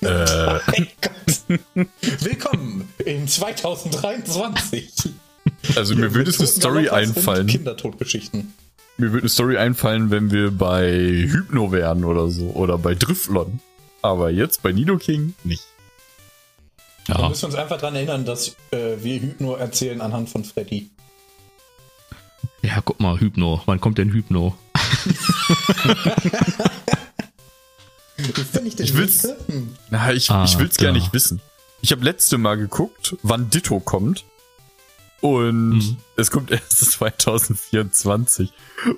[0.00, 1.60] Mein Gott.
[2.20, 4.92] Willkommen in 2023.
[5.76, 7.46] Also mir würde es eine Story einfallen.
[7.46, 8.54] Kindertodgeschichten.
[8.96, 12.50] Mir würde eine Story einfallen, wenn wir bei Hypno wären oder so.
[12.50, 13.60] Oder bei Driftlon.
[14.02, 15.64] Aber jetzt bei Nidoking nicht.
[17.06, 17.28] Da Ja.
[17.28, 20.90] müssen wir uns einfach dran erinnern, dass äh, wir Hypno erzählen anhand von Freddy.
[22.62, 23.60] Ja, guck mal, Hypno.
[23.66, 24.56] Wann kommt denn Hypno?
[28.16, 29.28] Ist der nicht der Ich will's-?
[29.46, 29.74] Hm.
[29.90, 30.84] Na, ich, Ah, ich will's da.
[30.86, 31.40] gar nicht wissen.
[31.80, 34.24] Ich habe letzte Mal geguckt, wann Ditto kommt.
[35.20, 35.96] Und Mhm.
[36.16, 38.52] es kommt erst 2024.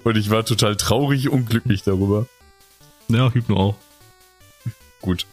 [0.05, 2.27] Und ich war total traurig und glücklich darüber.
[3.09, 3.77] Ja, Hypno auch.
[5.05, 5.27] Gut.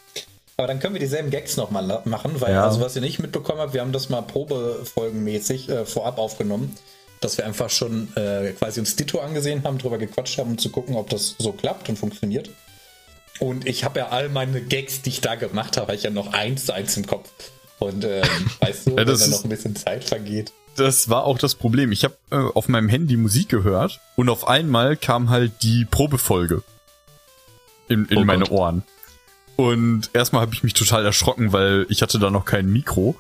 [0.58, 2.66] Aber dann können wir dieselben Gags nochmal machen, weil, Ja.
[2.66, 6.76] also was ihr nicht mitbekommen habt, wir haben das mal probefolgenmäßig äh, vorab aufgenommen,
[7.22, 10.70] dass wir einfach schon äh, quasi uns Ditto angesehen haben, drüber gequatscht haben, um zu
[10.70, 12.50] gucken, ob das so klappt und funktioniert.
[13.40, 16.10] Und ich habe ja all meine Gags, die ich da gemacht habe, habe ich ja
[16.12, 17.30] noch eins zu eins im Kopf.
[17.80, 18.22] Und ähm,
[18.60, 20.52] weißt du, Ja, wenn ist- noch ein bisschen Zeit vergeht.
[20.78, 21.92] Das war auch das Problem.
[21.92, 26.64] Ich habe äh, auf meinem Handy Musik gehört und auf einmal kam halt die Probefolge
[27.90, 28.52] in, in Oh meine Gott.
[28.52, 28.84] Ohren.
[29.62, 33.16] Und erstmal habe ich mich total erschrocken, weil ich hatte da noch kein Mikro.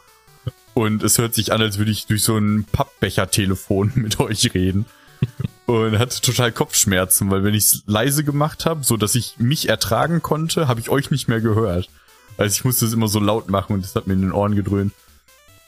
[0.73, 4.87] Und es hört sich an, als würde ich durch so ein Pappbecher-Telefon mit euch reden.
[5.67, 9.69] Und hatte total Kopfschmerzen, weil wenn ich es leise gemacht habe, so dass ich mich
[9.69, 11.89] ertragen konnte, habe ich euch nicht mehr gehört.
[12.37, 14.55] Also ich musste es immer so laut machen und das hat mir in den Ohren
[14.55, 14.93] gedröhnt.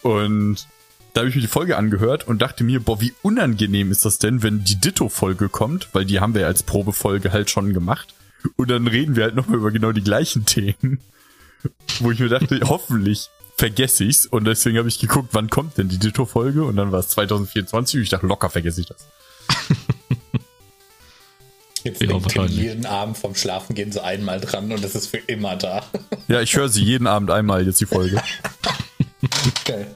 [0.02, 0.68] Und
[1.14, 4.18] da habe ich mir die Folge angehört und dachte mir, boah, wie unangenehm ist das
[4.18, 8.16] denn, wenn die Ditto-Folge kommt, weil die haben wir ja als Probefolge halt schon gemacht.
[8.58, 10.99] Und dann reden wir halt nochmal über genau die gleichen Themen.
[11.99, 14.25] Wo ich mir dachte, hoffentlich vergesse ich's.
[14.25, 16.63] Und deswegen habe ich geguckt, wann kommt denn die Ditto-Folge?
[16.63, 19.08] Und dann war es 2024 und ich dachte, locker vergesse ich das.
[21.84, 25.17] Jetzt Ja, denkt Tim jeden Abend vom Schlafengehen so einmal dran und es ist für
[25.17, 25.84] immer da.
[26.29, 28.21] Ja, ich höre sie jeden Abend einmal jetzt die Folge.
[29.65, 29.93] Geil.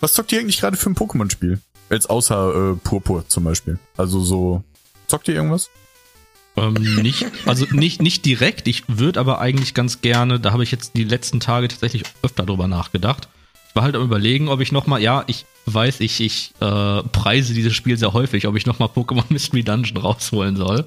[0.00, 1.60] Was zockt ihr eigentlich gerade für ein Pokémon-Spiel?
[1.90, 3.78] Jetzt außer äh, Purpur zum Beispiel.
[3.96, 4.64] Also so,
[5.06, 5.70] zockt ihr irgendwas?
[6.58, 8.68] Ähm, nicht, also nicht, nicht direkt.
[8.68, 12.44] Ich würde aber eigentlich ganz gerne, da habe ich jetzt die letzten Tage tatsächlich öfter
[12.44, 13.28] drüber nachgedacht.
[13.68, 17.54] Ich war halt am überlegen, ob ich nochmal, ja, ich weiß, ich, ich äh, preise
[17.54, 20.86] dieses Spiel sehr häufig, ob ich nochmal Pokémon Mystery Dungeon rausholen soll.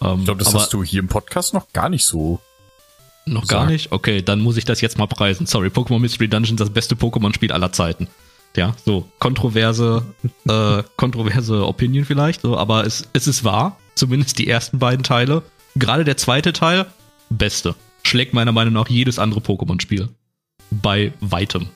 [0.00, 2.40] Ähm, ich glaube, das hast du hier im Podcast noch gar nicht so.
[3.24, 3.66] Noch gesagt.
[3.66, 3.92] gar nicht?
[3.92, 5.46] Okay, dann muss ich das jetzt mal preisen.
[5.46, 8.08] Sorry, Pokémon Mystery Dungeon ist das beste Pokémon-Spiel aller Zeiten.
[8.56, 10.04] Ja, so kontroverse,
[10.46, 13.78] äh, kontroverse Opinion vielleicht, so, aber es, es ist wahr.
[13.94, 15.42] Zumindest die ersten beiden Teile.
[15.76, 16.86] Gerade der zweite Teil,
[17.30, 17.74] beste.
[18.02, 20.08] Schlägt meiner Meinung nach jedes andere Pokémon-Spiel.
[20.70, 21.68] Bei weitem.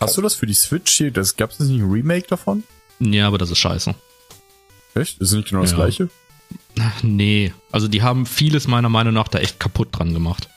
[0.00, 1.10] Hast du das für die Switch hier?
[1.10, 2.64] Das gab es nicht ein Remake davon?
[2.98, 3.94] Ja, aber das ist scheiße.
[4.94, 5.20] Echt?
[5.20, 5.76] Ist nicht genau das ja.
[5.76, 6.08] gleiche?
[7.02, 10.48] Nee, also die haben vieles meiner Meinung nach da echt kaputt dran gemacht.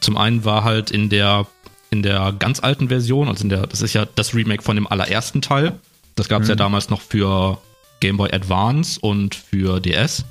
[0.00, 1.46] Zum einen war halt in der
[1.90, 4.86] in der ganz alten Version, also in der, das ist ja das Remake von dem
[4.86, 5.78] allerersten Teil.
[6.16, 6.52] Das gab es mhm.
[6.52, 7.58] ja damals noch für
[8.00, 10.24] Game Boy Advance und für DS.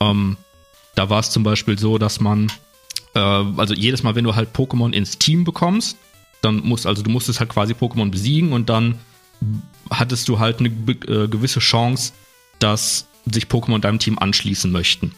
[0.00, 0.36] Ähm,
[0.94, 2.50] da war es zum Beispiel so, dass man,
[3.14, 5.96] äh, also jedes Mal, wenn du halt Pokémon ins Team bekommst,
[6.42, 8.98] dann musst, also du musstest halt quasi Pokémon besiegen und dann
[9.90, 12.12] hattest du halt eine äh, gewisse Chance,
[12.58, 15.14] dass sich Pokémon deinem Team anschließen möchten.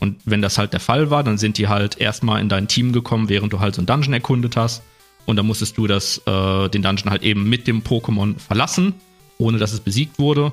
[0.00, 2.92] Und wenn das halt der Fall war, dann sind die halt erstmal in dein Team
[2.92, 4.82] gekommen, während du halt so ein Dungeon erkundet hast.
[5.26, 8.94] Und dann musstest du das, äh, den Dungeon halt eben mit dem Pokémon verlassen,
[9.38, 10.52] ohne dass es besiegt wurde.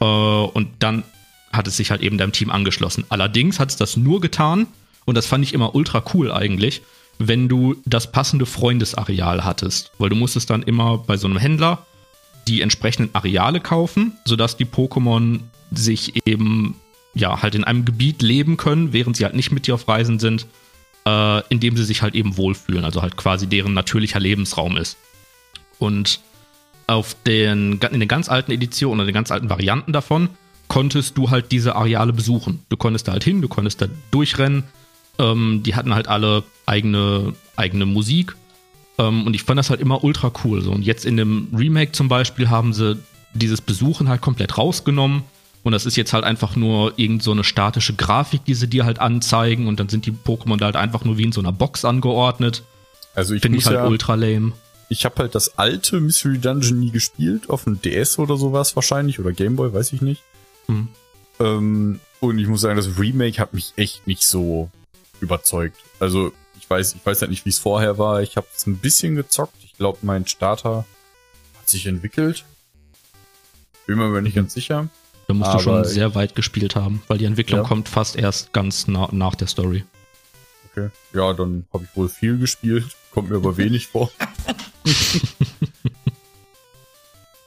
[0.00, 1.04] Äh, und dann
[1.52, 3.04] hat es sich halt eben deinem Team angeschlossen.
[3.08, 4.66] Allerdings hat es das nur getan,
[5.06, 6.82] und das fand ich immer ultra cool eigentlich,
[7.18, 9.92] wenn du das passende Freundesareal hattest.
[9.98, 11.86] Weil du musstest dann immer bei so einem Händler
[12.46, 15.40] die entsprechenden Areale kaufen, sodass die Pokémon
[15.72, 16.76] sich eben
[17.14, 20.18] ja halt in einem Gebiet leben können, während sie halt nicht mit dir auf Reisen
[20.18, 20.46] sind,
[21.06, 24.96] äh, in dem sie sich halt eben wohlfühlen, also halt quasi deren natürlicher Lebensraum ist.
[25.78, 26.20] Und
[26.86, 30.28] auf den, in den ganz alten Editionen oder den ganz alten Varianten davon
[30.68, 32.64] konntest du halt diese Areale besuchen.
[32.68, 34.64] Du konntest da halt hin, du konntest da durchrennen.
[35.18, 38.36] Ähm, die hatten halt alle eigene, eigene Musik.
[38.98, 40.62] Ähm, und ich fand das halt immer ultra cool.
[40.62, 40.72] So.
[40.72, 42.98] Und jetzt in dem Remake zum Beispiel haben sie
[43.34, 45.22] dieses Besuchen halt komplett rausgenommen.
[45.62, 48.84] Und das ist jetzt halt einfach nur irgend so eine statische Grafik, die sie dir
[48.84, 49.66] halt anzeigen.
[49.66, 52.62] Und dann sind die Pokémon da halt einfach nur wie in so einer Box angeordnet.
[53.14, 54.52] Also ich finde ich halt ja, ultra lame.
[54.88, 59.18] Ich habe halt das alte Mystery Dungeon nie gespielt, auf dem DS oder sowas wahrscheinlich
[59.18, 60.22] oder Gameboy, weiß ich nicht.
[60.66, 60.88] Hm.
[61.38, 64.70] Ähm, und ich muss sagen, das Remake hat mich echt nicht so
[65.20, 65.78] überzeugt.
[66.00, 68.22] Also ich weiß, ich weiß halt nicht, wie es vorher war.
[68.22, 69.56] Ich habe es ein bisschen gezockt.
[69.64, 70.86] Ich glaube, mein Starter
[71.58, 72.44] hat sich entwickelt.
[73.86, 74.88] Bin mir aber nicht ganz sicher.
[75.28, 77.66] Da musst Aber du schon sehr weit gespielt haben, weil die Entwicklung ja.
[77.66, 79.84] kommt fast erst ganz na nach der Story.
[80.70, 80.90] Okay.
[81.14, 82.84] Ja, dann habe ich wohl viel gespielt.
[83.10, 84.10] Kommt mir aber wenig vor.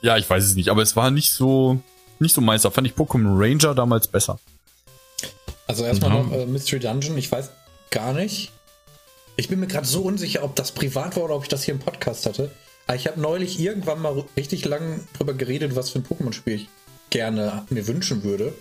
[0.02, 1.82] ja, ich weiß es nicht, aber es war nicht so,
[2.20, 2.72] nicht so meister.
[2.72, 4.40] Fand ich Pokémon Ranger damals besser.
[5.68, 6.30] Also erstmal mhm.
[6.30, 7.52] noch äh, Mystery Dungeon, ich weiß
[7.92, 8.52] gar nicht.
[9.36, 11.74] Ich bin mir gerade so unsicher, ob das privat war oder ob ich das hier
[11.74, 12.52] im Podcast hatte.
[12.88, 16.70] Aber ich habe neulich irgendwann mal richtig lang drüber geredet, was für ein Pokémon-Spiel ich
[17.12, 18.54] gerne mir wünschen würde.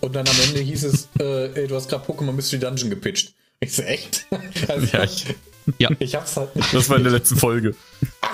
[0.00, 3.32] Und dann am Ende hieß es, äh, ey, du hast gerade Pokémon Mystery Dungeon gepitcht.
[3.60, 4.26] Ich so, echt?
[4.68, 5.26] Also, ja, ich,
[5.78, 5.90] ja.
[5.98, 6.74] ich hab's halt nicht.
[6.74, 7.74] Das war in der letzten Folge.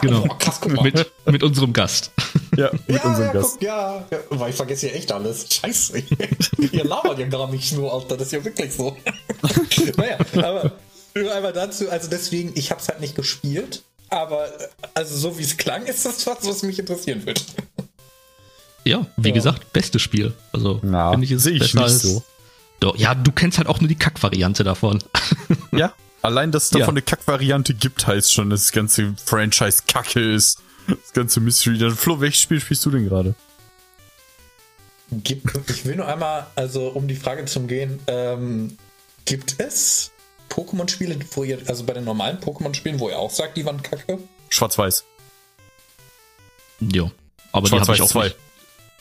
[0.01, 0.25] Genau.
[0.29, 0.61] Oh, krass.
[0.67, 2.13] Mit, mit unserem Gast.
[2.57, 3.53] Ja, mit ja, unserem ja, Gast.
[3.53, 5.47] Guck, ja, ja, weil ich vergesse ja echt alles.
[5.53, 6.03] Scheiße.
[6.73, 8.17] Ihr labert ja gar nicht nur, Alter.
[8.17, 8.97] Das ist ja wirklich so.
[9.97, 10.73] naja, aber
[11.15, 11.89] nur einmal dazu.
[11.91, 13.83] Also deswegen, ich hab's halt nicht gespielt.
[14.09, 14.49] Aber
[14.95, 17.45] also so wie es klang, ist das was, was mich interessieren wird.
[18.85, 19.35] Ja, wie ja.
[19.35, 20.33] gesagt, bestes Spiel.
[20.53, 22.23] Also, ja, finde ich es besser ich als, so.
[22.81, 24.99] Doch, ja, du kennst halt auch nur die Kack-Variante davon.
[25.71, 26.89] ja, allein, dass es davon ja.
[26.89, 30.61] eine Kack-Variante gibt, heißt schon, dass das ganze Franchise Kacke ist.
[30.91, 31.79] Das ganze Mystery.
[31.79, 33.35] Dann Flo, welches Spiel spielst du denn gerade?
[35.25, 38.77] Ich will nur einmal, also um die Frage zu umgehen, ähm,
[39.25, 40.13] gibt es
[40.49, 44.19] Pokémon-Spiele, wo ihr, also bei den normalen Pokémon-Spielen, wo ihr auch sagt, die waren kacke?
[44.51, 45.05] Schwarz-Weiß.
[46.81, 47.11] Jo.
[47.53, 48.25] Aber Schwarz die habe ich auch zwei.
[48.25, 48.37] Nicht.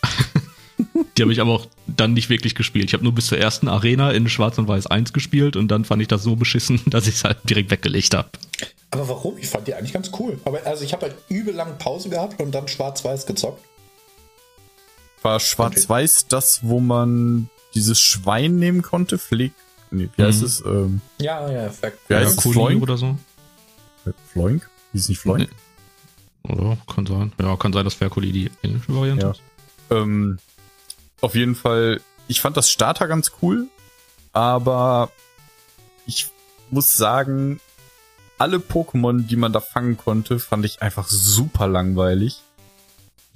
[1.17, 2.85] Die habe ich aber auch dann nicht wirklich gespielt.
[2.85, 5.83] Ich habe nur bis zur ersten Arena in Schwarz und Weiß 1 gespielt und dann
[5.83, 8.29] fand ich das so beschissen, dass ich es halt direkt weggelegt habe.
[8.91, 9.37] Aber warum?
[9.37, 10.39] Ich fand die eigentlich ganz cool.
[10.45, 13.63] Aber also ich habe halt übel lang Pause gehabt und dann Schwarz-Weiß gezockt.
[15.21, 16.25] War Schwarz-Weiß okay.
[16.29, 19.17] das, wo man dieses Schwein nehmen konnte?
[19.17, 19.53] Flick?
[19.91, 20.45] Nee, wie heißt mhm.
[20.45, 20.63] es?
[20.65, 21.97] Ähm, ja, ja, Fact.
[22.07, 23.17] Wie heißt ja, Floink oder so?
[24.31, 24.69] Floink?
[24.91, 25.49] Hieß es nicht Floink?
[25.49, 26.53] Nee.
[26.53, 26.77] Oder?
[26.93, 27.33] Kann sein.
[27.39, 29.31] Ja, kann sein, dass Ferkuli die englische Variante ja.
[29.31, 29.41] ist.
[29.89, 30.39] Ähm,
[31.21, 33.67] auf jeden Fall, ich fand das Starter ganz cool,
[34.31, 35.11] aber
[36.05, 36.27] ich
[36.71, 37.59] muss sagen,
[38.39, 42.41] alle Pokémon, die man da fangen konnte, fand ich einfach super langweilig.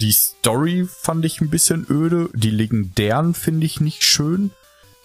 [0.00, 2.28] Die Story fand ich ein bisschen öde.
[2.34, 4.50] Die legendären finde ich nicht schön.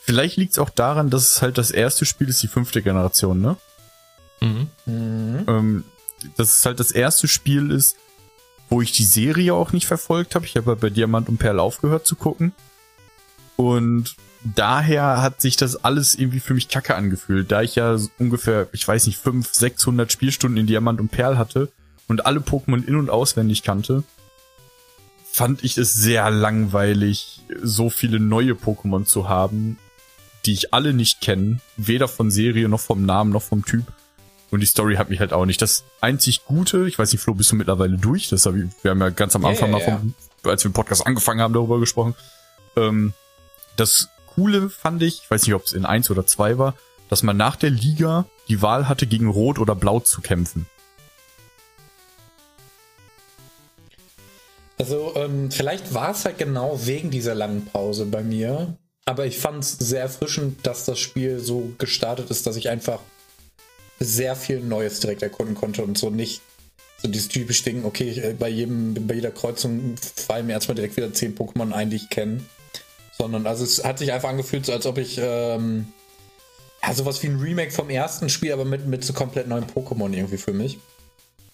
[0.02, 3.42] Vielleicht liegt es auch daran, dass es halt das erste Spiel ist, die fünfte Generation,
[3.42, 3.58] ne?
[4.42, 4.68] Mhm.
[4.86, 5.44] Mhm.
[5.48, 5.84] Ähm,
[6.38, 7.96] dass es halt das erste Spiel ist,
[8.70, 10.46] wo ich die Serie auch nicht verfolgt habe.
[10.46, 12.54] Ich habe bei Diamant und Perl aufgehört zu gucken.
[13.60, 14.16] Und
[14.56, 18.88] daher hat sich das alles irgendwie für mich kacke angefühlt, da ich ja ungefähr, ich
[18.88, 21.70] weiß nicht, 500, 600 Spielstunden in Diamant und Perl hatte
[22.08, 24.06] und alle Pokémon in- und auswendig kannte,
[25.30, 29.78] fand ich es sehr langweilig, so viele neue Pokémon zu haben,
[30.46, 33.84] die ich alle nicht kenne, weder von Serie noch vom Namen noch vom Typ.
[34.52, 35.62] Und die Story hat mich halt auch nicht.
[35.62, 38.30] Das einzig Gute, ich weiß nicht, Flo, bist du mittlerweile durch?
[38.30, 40.14] Das hab ich, wir haben ja ganz am Anfang ja, mal vom,
[40.50, 42.16] als wir den Podcast angefangen haben, darüber gesprochen.
[42.78, 43.12] Ähm,
[43.80, 46.76] das Coole fand ich, ich weiß nicht, ob es in eins oder zwei war,
[47.10, 50.66] dass man nach der Liga die Wahl hatte, gegen Rot oder Blau zu kämpfen.
[54.78, 58.78] Also, ähm, vielleicht war es halt genau wegen dieser langen Pause bei mir.
[59.06, 63.00] Aber ich fand es sehr erfrischend, dass das Spiel so gestartet ist, dass ich einfach
[64.00, 66.42] sehr viel Neues direkt erkunden konnte und so nicht
[67.02, 70.98] so dieses typische Ding, okay, äh, bei jedem, bei jeder Kreuzung fallen mir erstmal direkt
[70.98, 72.42] wieder zehn Pokémon ein, die ich kenne.
[73.20, 75.88] Sondern also es hat sich einfach angefühlt, so als ob ich ähm,
[76.82, 80.14] ja, sowas wie ein Remake vom ersten Spiel, aber mit, mit so komplett neuen Pokémon
[80.14, 80.80] irgendwie für mich.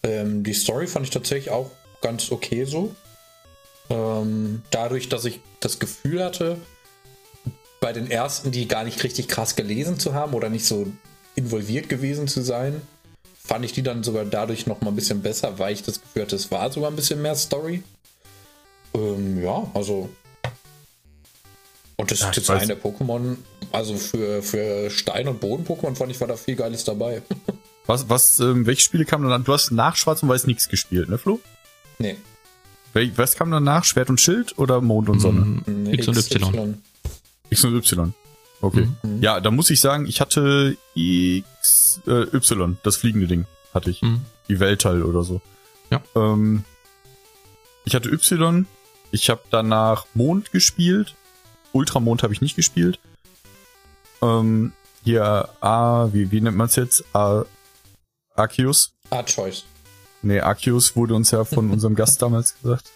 [0.04, 2.96] Ähm, die Story fand ich tatsächlich auch ganz okay so.
[3.90, 6.58] Ähm, dadurch, dass ich das Gefühl hatte,
[7.80, 10.88] bei den ersten, die gar nicht richtig krass gelesen zu haben oder nicht so
[11.36, 12.82] involviert gewesen zu sein,
[13.44, 16.24] fand ich die dann sogar dadurch noch mal ein bisschen besser, weil ich das Gefühl
[16.24, 17.84] hatte, es war sogar ein bisschen mehr Story.
[18.94, 20.10] Ähm, ja, also.
[21.98, 23.38] Und das Ja, ist jetzt weiß- eine der Pokémon,
[23.72, 27.22] also für, für Stein- und Boden-Pokémon fand ich, war da viel Geiles dabei.
[27.88, 29.44] Was, was, ähm, welche Spiele kamen dann?
[29.44, 31.40] Du hast nach Schwarz und Weiß nichts gespielt, ne, Flo?
[32.00, 32.16] nee.
[32.94, 33.84] Wel was kam danach?
[33.84, 35.62] Schwert und Schild oder Mond und Sonne?
[35.68, 36.82] nee X und Y.
[37.52, 38.14] X und Y.
[38.62, 38.88] Okay.
[39.04, 39.22] Mhm.
[39.22, 44.02] Ja, da muss ich sagen, ich hatte X, äh, Y, das fliegende Ding, hatte ich.
[44.02, 44.22] Mhm.
[44.48, 45.42] Die Weltall oder so.
[45.92, 46.02] Ja.
[46.16, 46.64] Ähm,
[47.84, 48.66] ich hatte Y,
[49.12, 51.14] ich habe danach Mond gespielt.
[51.76, 53.00] Ultramond habe ich nicht gespielt.
[54.22, 54.72] Ähm,
[55.04, 57.04] hier A, wie, wie nennt man es jetzt?
[57.14, 57.44] A,
[58.36, 58.94] Arceus.
[59.26, 59.66] Choice.
[60.22, 62.92] Nee, Arceus wurde uns ja von unserem Gast damals gesagt.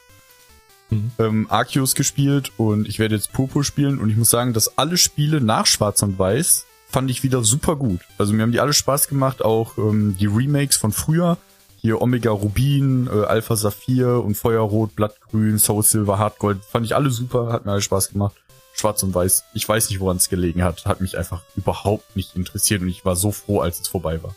[0.89, 1.11] Mhm.
[1.19, 4.97] Ähm, Arceus gespielt und ich werde jetzt Purpur spielen und ich muss sagen, dass alle
[4.97, 8.01] Spiele nach Schwarz und Weiß fand ich wieder super gut.
[8.17, 11.37] Also mir haben die alle Spaß gemacht, auch ähm, die Remakes von früher.
[11.81, 16.65] Hier Omega Rubin, äh, Alpha Saphir und Feuerrot, Blattgrün, Soul Silver, Hardgold.
[16.65, 18.35] Fand ich alle super, hat mir alle Spaß gemacht.
[18.79, 19.43] Schwarz und Weiß.
[19.53, 20.85] Ich weiß nicht, woran es gelegen hat.
[20.85, 24.35] Hat mich einfach überhaupt nicht interessiert und ich war so froh, als es vorbei war.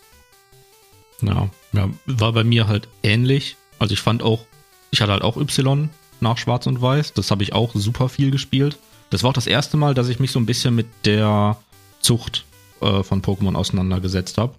[1.22, 3.56] Ja, ja, war bei mir halt ähnlich.
[3.78, 4.44] Also ich fand auch,
[4.90, 5.88] ich hatte halt auch Y
[6.20, 7.12] nach Schwarz und Weiß.
[7.14, 8.78] Das habe ich auch super viel gespielt.
[9.10, 11.56] Das war auch das erste Mal, dass ich mich so ein bisschen mit der
[12.00, 12.44] Zucht
[12.80, 14.54] äh, von Pokémon auseinandergesetzt habe.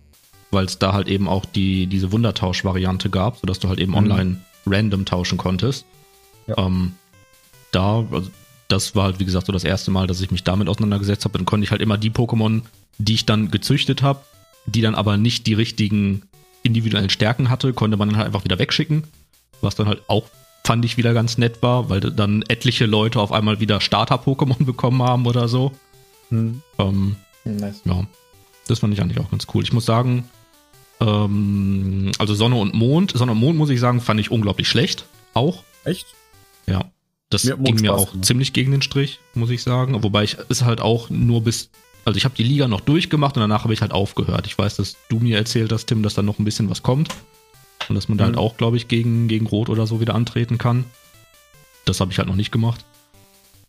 [0.51, 3.97] Weil es da halt eben auch die, diese Wundertausch-Variante gab, sodass du halt eben Mhm.
[3.97, 5.85] online random tauschen konntest.
[6.47, 6.57] Ja.
[6.59, 6.93] Ähm,
[7.71, 8.29] da, also
[8.67, 11.37] das war halt, wie gesagt, so das erste Mal, dass ich mich damit auseinandergesetzt habe.
[11.37, 12.61] Dann konnte ich halt immer die Pokémon,
[12.97, 14.21] die ich dann gezüchtet habe,
[14.65, 16.23] die dann aber nicht die richtigen
[16.63, 19.03] individuellen Stärken hatte, konnte man dann halt einfach wieder wegschicken.
[19.61, 20.25] Was dann halt auch,
[20.63, 25.01] fand ich, wieder ganz nett war, weil dann etliche Leute auf einmal wieder Starter-Pokémon bekommen
[25.03, 25.71] haben oder so.
[26.31, 27.81] Ähm, Hm, Nice.
[27.83, 28.05] ja,
[28.67, 29.63] das fand ich eigentlich auch ganz cool.
[29.63, 30.29] Ich muss sagen,
[31.01, 35.05] ähm, also Sonne und Mond, Sonne und Mond, muss ich sagen, fand ich unglaublich schlecht.
[35.33, 35.63] Auch.
[35.83, 36.07] Echt?
[36.65, 36.85] Ja.
[37.33, 38.25] Das Mir ging mir auch gemacht.
[38.25, 40.01] ziemlich gegen den Strich, muss ich sagen.
[40.03, 41.69] Wobei ich es halt auch nur bis.
[42.05, 44.45] Also ich habe die Liga noch durchgemacht und danach habe ich halt aufgehört.
[44.47, 47.09] Ich weiß, dass du mir erzählt hast, Tim, dass da noch ein bisschen was kommt.
[47.89, 48.27] Und dass man da Mhm.
[48.29, 50.85] halt auch, glaube ich, gegen, gegen Rot oder so wieder antreten kann.
[51.85, 52.85] Das habe ich halt noch nicht gemacht.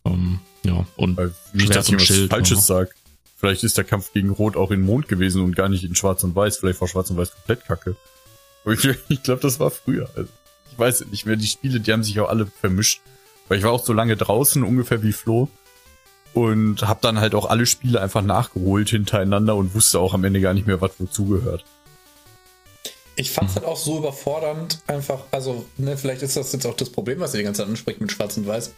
[0.05, 2.95] Ähm, ja, und Weil nicht, Schwert dass ich was Schild, Falsches aber- sag.
[3.37, 6.23] Vielleicht ist der Kampf gegen Rot auch in Mond gewesen und gar nicht in Schwarz
[6.23, 6.57] und Weiß.
[6.57, 7.95] Vielleicht war Schwarz und Weiß komplett kacke.
[8.65, 10.09] Ich, ich glaube, das war früher.
[10.15, 10.29] Also,
[10.71, 11.35] ich weiß nicht mehr.
[11.35, 13.01] Die Spiele, die haben sich auch alle vermischt.
[13.47, 15.49] Weil ich war auch so lange draußen, ungefähr wie Flo.
[16.33, 20.41] Und hab dann halt auch alle Spiele einfach nachgeholt hintereinander und wusste auch am Ende
[20.41, 21.63] gar nicht mehr, was wozu gehört.
[23.15, 26.75] Ich fand es halt auch so überfordernd, einfach, also, ne, vielleicht ist das jetzt auch
[26.75, 28.73] das Problem, was ihr die ganze Zeit anspricht mit Schwarz und Weiß.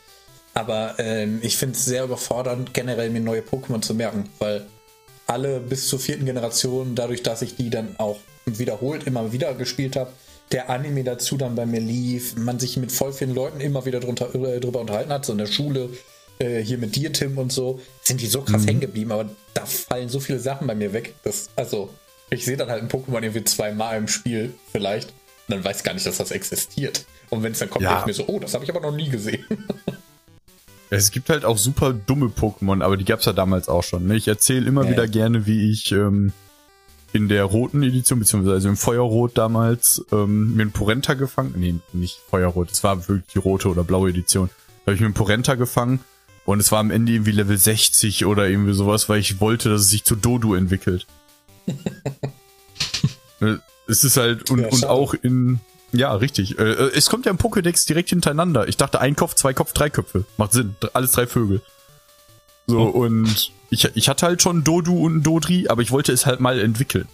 [0.54, 4.68] Aber ähm, ich finde es sehr überfordernd, generell mir neue Pokémon zu merken, weil
[5.26, 9.96] alle bis zur vierten Generation, dadurch, dass ich die dann auch wiederholt immer wieder gespielt
[9.96, 10.12] habe,
[10.52, 14.00] der Anime dazu dann bei mir lief, man sich mit voll vielen Leuten immer wieder
[14.00, 15.90] drunter, äh, drüber unterhalten hat, so in der Schule,
[16.40, 19.66] äh, hier mit dir, Tim und so, sind die so krass hängen geblieben, aber da
[19.66, 21.16] fallen so viele Sachen bei mir weg.
[21.24, 21.90] dass, also,
[22.30, 25.10] ich sehe dann halt ein Pokémon irgendwie zweimal im Spiel vielleicht
[25.48, 27.06] und dann weiß ich gar nicht, dass das existiert.
[27.30, 27.90] Und wenn es dann kommt, Ja.
[27.96, 29.46] denke ich mir so, oh, das habe ich aber noch nie gesehen.
[30.90, 34.08] Es gibt halt auch super dumme Pokémon, aber die gab's ja damals auch schon.
[34.08, 34.16] Ne?
[34.16, 36.32] Ich erzähle immer Ja, wieder gerne, wie ich ähm,
[37.18, 41.54] in der roten Edition, beziehungsweise im Feuerrot damals, ähm, mir einen Porenta gefangen.
[41.58, 44.50] Nee, nicht Feuerrot, es war wirklich die rote oder blaue Edition.
[44.86, 46.00] Da habe ich mir einen Porenta gefangen
[46.46, 49.82] und es war am Ende irgendwie Level 60 oder irgendwie sowas, weil ich wollte, dass
[49.82, 51.08] es sich zu Dodu entwickelt.
[53.42, 53.56] Äh,
[53.88, 55.60] es ist halt, und, Ja, und auch in,
[55.92, 56.60] ja, richtig.
[56.60, 58.68] Äh, äh, es kommt ja im Pokédex direkt hintereinander.
[58.68, 60.26] Ich dachte, ein Kopf, zwei Kopf, drei Köpfe.
[60.38, 60.76] Macht Sinn.
[60.94, 61.62] Alles drei Vögel.
[62.68, 62.86] So, Oh.
[62.90, 66.60] und ich, ich hatte halt schon Dodu und Dodri, aber ich wollte es halt mal
[66.60, 67.08] entwickeln.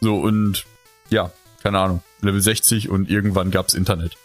[0.00, 0.64] So, und
[1.10, 2.02] ja, keine Ahnung.
[2.22, 4.16] Level 60 und irgendwann gab's Internet.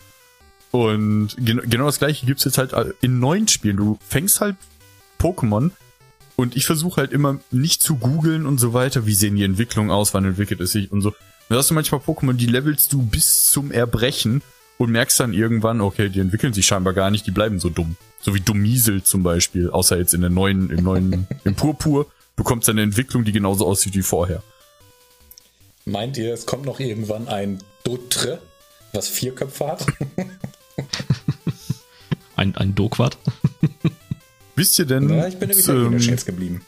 [0.72, 3.78] Und gen genau das gleiche gibt's jetzt halt in neuen Spielen.
[3.78, 4.56] Du fängst halt
[5.20, 5.72] Pokémon
[6.36, 9.92] und ich versuche halt immer nicht zu googeln und so weiter, wie sehen die Entwicklungen
[9.92, 11.14] aus, wann entwickelt es sich und so.
[11.50, 14.42] Da hast du manchmal Pokémon, die levelst du bis zum Erbrechen
[14.80, 17.98] und merkst dann irgendwann, okay, die entwickeln sich scheinbar gar nicht, die bleiben so dumm.
[18.22, 22.08] So wie Dumiesel zum Beispiel, außer jetzt in der neuen, im neuen, im Purpur,
[22.38, 24.42] bekommst du eine Entwicklung, die genauso aussieht wie vorher.
[25.84, 28.42] Meint ihr, es kommt noch irgendwann ein Dotre,
[28.94, 29.86] was vier Köpfe hat?
[32.38, 33.18] Ein, ein Doquad.
[34.56, 36.62] Wisst ihr denn, Na, ich bin Italienisch ähm, geblieben.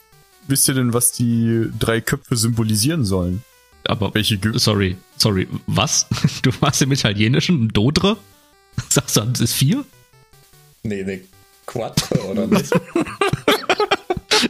[0.47, 3.41] wisst ihr denn, was die drei Köpfe symbolisieren sollen?
[3.85, 6.07] Aber, Welche Ge sorry, sorry, was?
[6.41, 8.17] Du warst im Italienischen ein Dodre?
[8.89, 9.83] Sagst du, das ist vier?
[10.83, 11.21] Nee, nee,
[11.65, 12.71] Quattro oder nicht?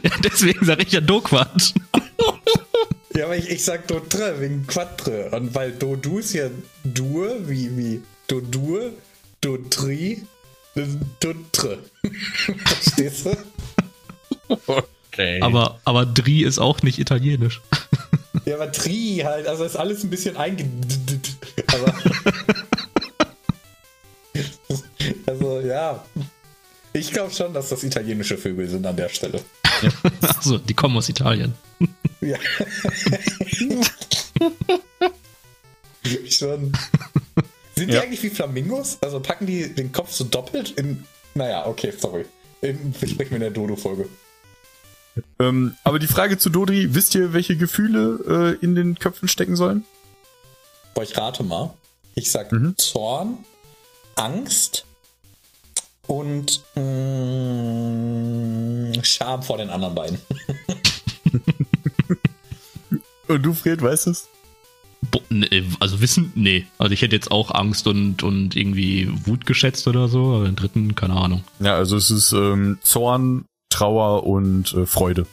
[0.02, 1.74] Ja, deswegen sage ich ja Doquad.
[3.14, 5.28] ja, aber ich, ich sag Dotre wegen Quatre.
[5.32, 6.48] Und weil Dodu ist ja
[6.82, 8.92] Dur, wie, wie Dodur,
[9.42, 10.22] Dotri,
[11.20, 11.78] Dotre.
[12.64, 13.36] Verstehst du?
[14.48, 15.42] Okay.
[15.42, 17.60] Aber, aber Dri ist auch nicht italienisch.
[18.44, 20.68] Ja, aber Tri halt, also ist alles ein bisschen einge...
[21.72, 21.94] Aber...
[25.26, 26.04] also, ja.
[26.92, 29.40] Ich glaube schon, dass das italienische Vögel sind an der Stelle.
[30.20, 31.54] Achso, die kommen aus Italien.
[32.20, 32.38] Ja.
[36.28, 36.72] schon.
[37.74, 38.02] Sind die Ja.
[38.02, 38.98] eigentlich wie Flamingos?
[39.00, 41.04] Also packen die den Kopf so doppelt in...
[41.34, 42.26] Naja, okay, sorry.
[42.60, 44.08] In, sprechen wir in der Dodo-Folge.
[45.38, 49.56] Ähm, aber die Frage zu Dodri, wisst ihr, welche Gefühle äh, in den Köpfen stecken
[49.56, 49.84] sollen?
[50.94, 51.74] Boah, ich rate mal.
[52.14, 52.76] Ich sag Mhm.
[52.76, 53.38] Zorn,
[54.16, 54.84] Angst
[56.06, 56.82] und mh,
[59.02, 60.18] Scham vor den anderen beiden.
[63.28, 64.28] Und du, Fred, weißt es?
[65.10, 66.66] Bo nee, also Wissen, nee.
[66.76, 70.54] Also ich hätte jetzt auch Angst und, und irgendwie Wut geschätzt oder so, aber den
[70.56, 71.42] dritten, keine Ahnung.
[71.58, 75.26] Ja, also es ist ähm, Zorn, Trauer und äh, Freude.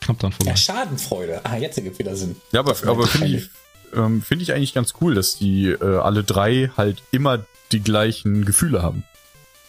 [0.00, 0.50] Knapp dann vorbei.
[0.50, 1.40] Ja, Schadenfreude.
[1.44, 2.36] Ah, jetzt ergibt wieder Sinn.
[2.52, 3.50] Ja, aber, aber finde ich,
[3.94, 8.44] ähm, finde ich eigentlich ganz cool, dass die äh, alle drei halt immer die gleichen
[8.44, 9.04] Gefühle haben.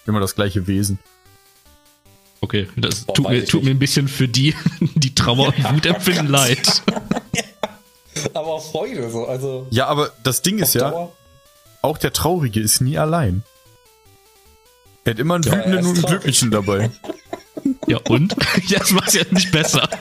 [0.05, 0.99] Immer das gleiche Wesen.
[2.41, 4.53] Okay, das Boah, tut, mir, tut mir ein bisschen für die,
[4.95, 6.81] die Trauer und Wut empfinden leid.
[8.33, 9.25] Aber auch Freude, so.
[9.25, 11.11] Also, Ja, aber das Ding ist ja, Dauer-
[11.81, 13.43] auch der Traurige ist nie allein.
[15.05, 16.05] Er hat immer einen Ja, wütenden und einen.
[16.05, 16.89] Glücklichen dabei.
[17.87, 18.35] Ja, und?
[18.67, 19.87] Ja, das macht's ja nicht besser.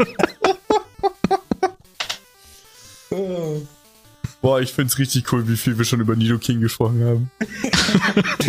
[4.40, 7.30] Boah, ich find's richtig cool, wie viel wir schon über Nido King gesprochen haben.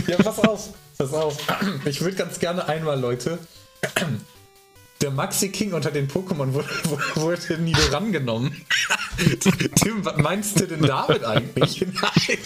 [0.08, 1.38] Ja, pass auf, pass auf.
[1.86, 3.38] Ich würde ganz gerne einmal, Leute.
[5.01, 6.70] Der Maxi King unter den Pokémon wurde,
[7.16, 8.56] wurde nie rangenommen.
[9.76, 11.86] Tim, was meinst du denn damit eigentlich?
[11.86, 12.39] Nein.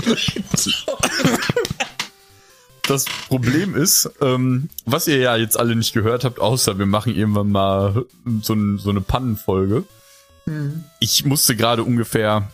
[2.87, 7.13] Das Problem ist, ähm, was ihr ja jetzt alle nicht gehört habt, außer wir machen
[7.13, 8.05] irgendwann mal
[8.41, 9.83] so, ein, so eine Pannenfolge.
[10.99, 12.49] Ich musste gerade ungefähr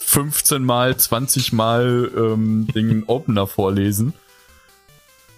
[0.00, 4.14] 15 mal, 20 mal ähm, den Opener vorlesen,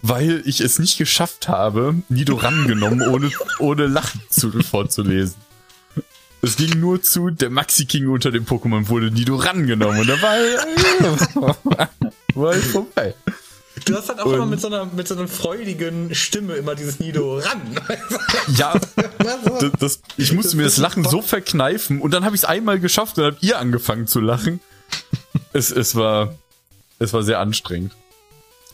[0.00, 5.36] weil ich es nicht geschafft habe, Nido rangenommen, ohne, ohne Lachen zu, vorzulesen.
[6.40, 10.22] Es ging nur zu, der Maxi King unter dem Pokémon wurde Nido rangenommen und da
[10.22, 11.56] war,
[12.34, 13.14] war ich vorbei.
[13.84, 16.74] Du hast halt auch Und- immer mit so, einer, mit so einer freudigen Stimme immer
[16.74, 17.60] dieses Nido ran.
[18.56, 18.78] Ja,
[19.60, 22.80] das, das, ich musste mir das Lachen so verkneifen und dann habe ich es einmal
[22.80, 24.60] geschafft und habt ihr angefangen zu lachen.
[25.52, 26.34] Es, es war,
[26.98, 27.92] es war sehr anstrengend.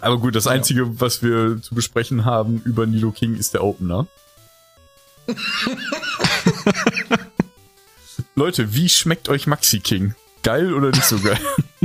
[0.01, 4.07] Aber gut, das Einzige, was wir zu besprechen haben über Nido King, ist der Opener.
[8.35, 10.15] Leute, wie schmeckt euch Maxi King?
[10.43, 11.39] Geil oder nicht so geil?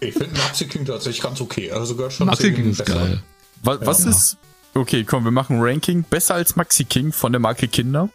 [0.00, 1.70] Ich finde Maxi King tatsächlich ganz okay.
[1.70, 3.22] Also gehört schon Maxi King ist geil.
[3.62, 4.36] Was, was ist.
[4.74, 6.04] Okay, komm, wir machen Ranking.
[6.04, 8.08] Besser als Maxi King von der Marke Kinder.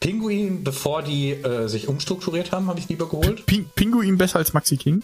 [0.00, 3.46] Pinguin, bevor die äh, sich umstrukturiert haben, habe ich lieber geholt.
[3.46, 5.02] Ping Pinguin besser als Maxi King?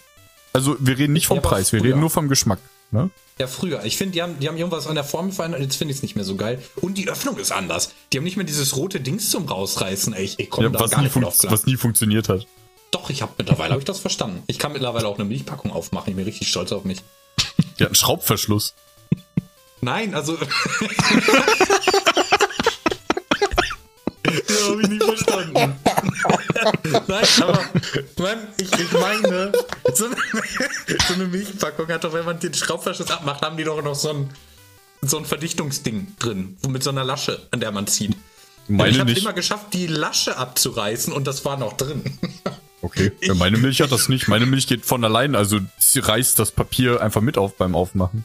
[0.52, 2.60] Also, wir reden nicht vom Ja, Preis, wir reden nur vom Geschmack.
[2.92, 3.10] ne?
[3.40, 3.84] Ja, früher.
[3.84, 6.02] Ich finde, die haben, die haben irgendwas an der Form verändert, jetzt finde ich es
[6.04, 6.62] nicht mehr so geil.
[6.76, 7.92] Und die Öffnung ist anders.
[8.12, 10.12] Die haben nicht mehr dieses rote Dings zum Rausreißen.
[10.12, 11.52] Ey, ich, ich komme Ja, da gar nicht drauf klar.
[11.52, 12.46] was nie funktioniert hat.
[12.94, 14.44] Doch, ich habe mittlerweile hab ich das verstanden.
[14.46, 16.10] Ich kann mittlerweile auch eine Milchpackung aufmachen.
[16.10, 16.98] Ich bin richtig stolz auf mich.
[17.76, 18.72] Ja, ein Schraubverschluss.
[19.80, 20.34] Nein, also.
[20.36, 20.48] ja,
[24.68, 25.54] habe ich nicht verstanden.
[27.08, 27.64] Nein, aber
[28.18, 29.50] Mann, ich, ich meine,
[29.92, 30.14] so eine,
[31.08, 34.10] so eine Milchpackung hat doch, wenn man den Schraubverschluss abmacht, haben die doch noch so
[34.10, 34.30] ein,
[35.02, 38.16] so ein Verdichtungsding drin, wo mit so einer Lasche, an der man zieht.
[38.68, 42.04] Meine ich habe immer geschafft, die Lasche abzureißen und das war noch drin.
[42.84, 43.12] Okay.
[43.22, 44.28] Ja, meine Milch hat das nicht.
[44.28, 48.24] Meine Milch geht von allein, also sie reißt das Papier einfach mit auf beim Aufmachen.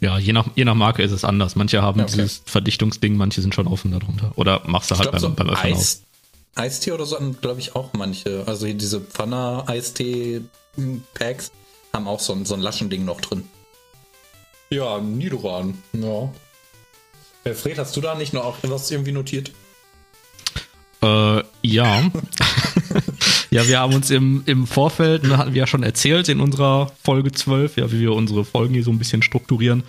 [0.00, 1.56] Ja, je nach, je nach Marke ist es anders.
[1.56, 2.10] Manche haben Okay.
[2.12, 4.32] dieses Verdichtungsding, manche sind schon offen darunter.
[4.36, 5.78] Oder machst du halt glaube, beim, so beim Öffnen auf.
[5.80, 6.02] Eis,
[6.54, 8.44] Eistee oder so haben, glaube ich, auch manche.
[8.46, 11.50] Also hier diese Pfanner-Eistee-Packs
[11.94, 13.48] haben auch so ein, so ein Laschending noch drin.
[14.68, 15.82] Ja, Nidoran.
[15.92, 16.30] Ja.
[17.44, 19.50] Äh, Fred, hast du da nicht noch auch was irgendwie notiert?
[21.02, 22.02] Äh, ja.
[23.50, 26.92] ja, wir haben uns im, im Vorfeld, ne, hatten wir ja schon erzählt in unserer
[27.02, 29.82] Folge 12, ja, wie wir unsere Folgen hier so ein bisschen strukturieren.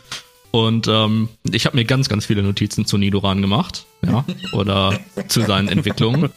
[0.51, 5.41] Und ähm, ich habe mir ganz, ganz viele Notizen zu Nidoran gemacht, ja, oder zu
[5.41, 6.30] seinen Entwicklungen.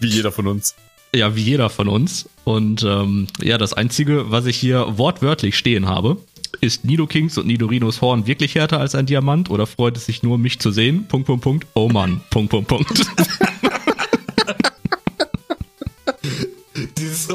[0.00, 0.74] Wie jeder von uns.
[1.14, 2.28] Ja, wie jeder von uns.
[2.42, 6.18] Und ähm, ja, das Einzige, was ich hier wortwörtlich stehen habe,
[6.60, 10.38] ist Nidokings und Nidorinos Horn wirklich härter als ein Diamant oder freut es sich nur,
[10.38, 11.06] mich zu sehen?
[11.06, 11.66] Punkt, Punkt, Punkt.
[11.74, 12.20] Oh Mann.
[12.30, 13.06] Punkt, Punkt, Punkt.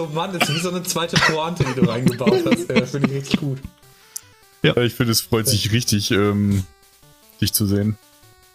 [0.10, 2.70] Mann, das ist wie so eine zweite Pointe, die du reingebaut hast.
[2.70, 3.60] Äh, Finde ich richtig gut.
[4.62, 6.64] Ja, ich finde, es freut sich richtig, ähm,
[7.41, 7.97] dich zu sehen.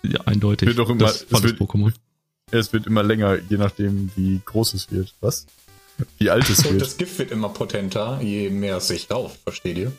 [0.03, 0.69] ja, eindeutig.
[0.69, 1.93] Wird auch immer- das es wird- Pokémon.
[2.51, 5.15] Es wird immer länger, je nachdem, wie groß es wird.
[5.21, 5.47] Was?
[6.19, 6.83] Wie alt es Und wird.
[6.83, 9.93] das Gift wird immer potenter, je mehr es sich rauft, versteht ihr?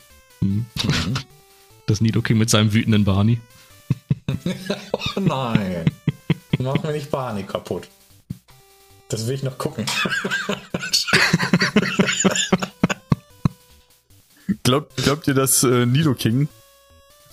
[1.86, 3.40] Das Nidoking mit seinem wütenden Barney.
[4.92, 5.84] Oh nein.
[6.58, 7.88] Mach mir nicht Barney kaputt.
[9.08, 9.86] Das will ich noch gucken.
[14.62, 16.48] Glaubt, glaubt ihr, dass äh, Nidoking,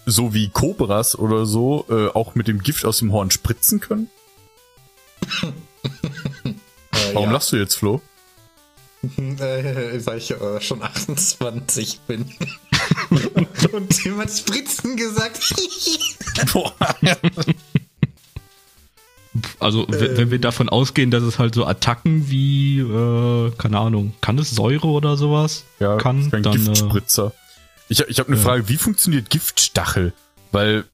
[0.05, 4.09] so wie Cobras oder so, äh, auch mit dem Gift aus dem Horn spritzen können?
[6.93, 7.33] Äh, Warum ja.
[7.33, 8.01] lachst du jetzt, Flo?
[9.17, 12.31] Äh, weil ich äh, schon 28 bin.
[13.71, 15.41] Und jemand Spritzen gesagt.
[16.53, 16.73] Boah.
[19.59, 24.13] Also, w- wenn wir davon ausgehen, dass es halt so Attacken wie, äh, keine Ahnung,
[24.21, 25.63] kann es Säure oder sowas?
[25.79, 26.43] Ja, kann, dann.
[26.45, 27.33] Äh, Giftspritzer.
[27.89, 28.43] Ich, ich habe eine ja.
[28.43, 30.13] Frage, wie funktioniert Giftstachel?
[30.51, 30.85] Weil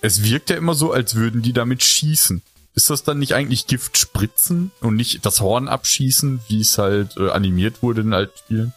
[0.00, 2.42] es wirkt ja immer so, als würden die damit schießen.
[2.74, 7.28] Ist das dann nicht eigentlich Giftspritzen und nicht das Horn abschießen, wie es halt äh,
[7.28, 8.72] animiert wurde in alten Spielen?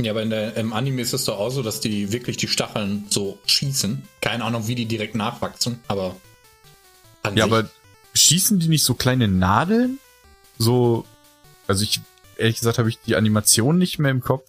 [0.00, 2.48] Ja, aber in der, im Anime ist es doch auch so, dass die wirklich die
[2.48, 4.02] Stacheln so schießen.
[4.22, 6.16] Keine Ahnung, wie die direkt nachwachsen, aber.
[7.22, 7.68] An Ja, sich- aber
[8.14, 9.98] schießen die nicht so kleine Nadeln?
[10.58, 11.04] So,
[11.66, 12.00] also ich,
[12.36, 14.48] ehrlich gesagt, habe ich die Animation nicht mehr im Kopf.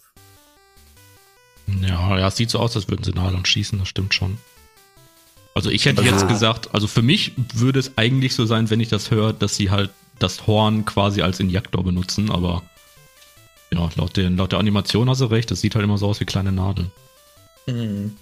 [1.80, 4.38] Ja, ja, es sieht so aus, als würden sie Nadeln schießen, das stimmt schon.
[5.54, 8.80] Also ich hätte Also- jetzt gesagt, also für mich würde es eigentlich so sein, wenn
[8.80, 12.62] ich das höre, dass sie halt das Horn quasi als Injektor benutzen, aber
[13.72, 16.20] ja, laut, den, laut der Animation hast du recht, das sieht halt immer so aus
[16.20, 16.90] wie kleine Nadeln.
[17.66, 18.16] Mhm.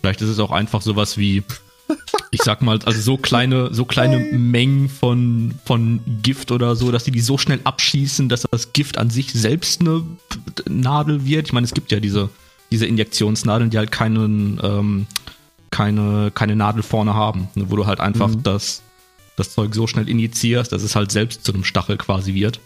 [0.00, 1.42] Vielleicht ist es auch einfach sowas wie,
[2.30, 7.04] ich sag mal, also so kleine, so kleine Mengen von, von Gift oder so, dass
[7.04, 10.04] die die so schnell abschießen, dass das Gift an sich selbst eine
[10.68, 11.46] Nadel wird.
[11.46, 12.30] Ich meine, es gibt ja diese,
[12.70, 15.06] diese Injektionsnadeln, die halt keinen, ähm,
[15.70, 18.82] keine, keine Nadel vorne haben, ne, wo du halt einfach das,
[19.36, 22.60] das Zeug so schnell injizierst, dass es halt selbst zu einem Stachel quasi wird.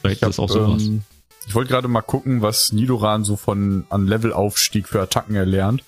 [0.00, 0.84] Vielleicht ist das auch sowas.
[0.84, 1.02] Ähm,
[1.46, 5.84] ich wollte gerade mal gucken, was Nidoran so von an Levelaufstieg für Attacken erlernt.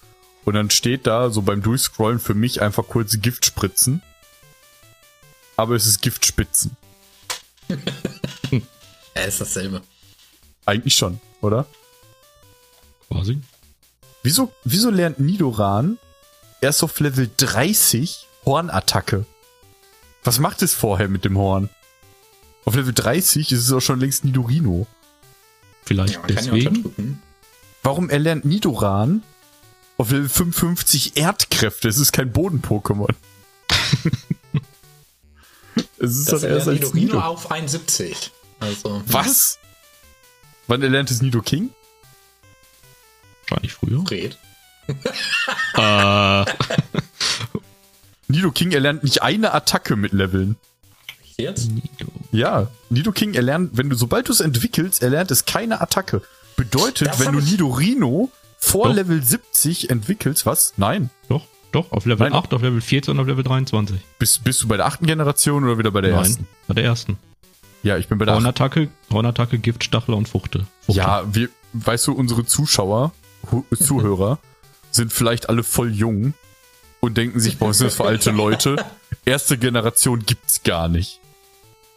[0.48, 4.02] Und dann steht da so beim Durchscrollen für mich einfach kurz Giftspritzen.
[5.58, 6.74] Aber es ist Giftspitzen.
[9.14, 9.82] Ja, ist dasselbe.
[10.64, 11.66] Eigentlich schon, oder?
[13.10, 13.42] quasi.
[14.22, 15.98] Wieso, wieso lernt Nidoran
[16.62, 19.26] erst auf Level 30 Hornattacke?
[20.24, 21.68] Was macht es vorher mit dem Horn?
[22.64, 24.86] Auf Level 30 ist es auch schon längst Nidorino.
[25.84, 27.20] Vielleicht Ja, deswegen.
[27.82, 29.22] Warum erlernt Nidoran
[29.98, 31.88] auf Level 55 Erdkräfte?
[31.88, 33.14] Es ist kein Boden-Pokémon.
[35.98, 37.20] es ist Das doch erst als Nidorino Nido.
[37.20, 38.30] auf 71.
[38.60, 39.02] Also.
[39.06, 39.58] Was?
[40.66, 41.70] Wann erlernt es Nidoking?
[43.48, 44.04] Wahrscheinlich früher.
[44.06, 44.38] Fred.
[45.76, 46.44] äh,
[48.28, 50.56] Nidoking erlernt nicht eine Attacke mit Leveln.
[51.36, 51.70] Jetzt?
[51.70, 52.06] Nido.
[52.32, 56.22] Ja, Nidoking erlernt, wenn du, sobald du es entwickelst, erlernt es keine Attacke.
[56.56, 58.94] Bedeutet, Das wenn du ich- Nidorino vor Doch.
[58.94, 60.74] Level 70 entwickelst, was?
[60.76, 61.10] Nein.
[61.28, 62.38] Doch, doch, auf Level Nein.
[62.38, 63.98] 8, auf Level 14 und auf Level 23.
[64.18, 66.48] Bist, bist du bei der achten Generation oder wieder bei der Nein, ersten?
[66.66, 67.18] bei der ersten.
[67.82, 68.44] Ja, ich bin bei der achten.
[68.44, 70.66] Hornattacke, Hornattacke, Gift, Stachel und Fuchte.
[70.80, 71.00] Fuchte.
[71.00, 73.12] Ja, wir, weißt du, unsere Zuschauer,
[73.80, 74.38] Zuhörer
[74.90, 76.34] sind vielleicht alle voll jung
[77.00, 78.84] und denken sich, boah, was ist das für alte Leute?
[79.24, 81.20] Erste Generation gibt's gar nicht.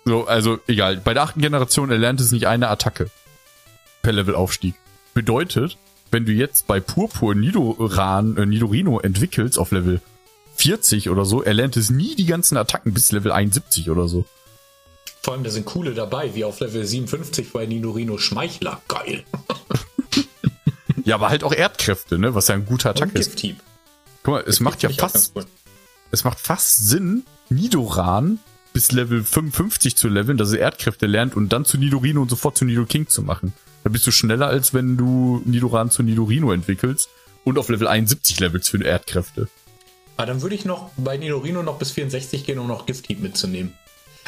[0.06, 0.98] So, also egal.
[0.98, 3.10] Bei der achten Generation erlernt es nicht eine Attacke
[4.02, 4.76] per Levelaufstieg.
[5.14, 5.78] Bedeutet,
[6.12, 10.02] wenn du jetzt bei Purpur Nidoran, äh, Nidorino entwickelst auf Level
[10.56, 14.26] 40 oder so, erlernt es nie die ganzen Attacken bis Level 71 oder so.
[15.24, 18.82] Vor allem, da sind coole dabei, wie auf Level 57 bei Nidorino Schmeichler.
[18.88, 19.24] Geil.
[21.04, 23.42] Ja, aber halt auch Erdkräfte, ne, was ja ein guter Attack ist.
[24.24, 25.46] Guck mal, es macht ja fast cool.
[26.12, 28.40] es macht fast Sinn, Nidoran
[28.74, 32.58] bis Level 55 zu leveln, dass er Erdkräfte lernt und dann zu Nidorino und sofort
[32.58, 33.54] zu Nidoking zu machen.
[33.84, 37.10] Da bist du schneller, als wenn du Nidoran zu Nidorino entwickelst
[37.44, 39.48] und auf Level 71 levelst für Erdkräfte.
[40.18, 43.74] Aber dann würde ich noch bei Nidorino noch bis 64 gehen, um noch Gift-Hieb mitzunehmen.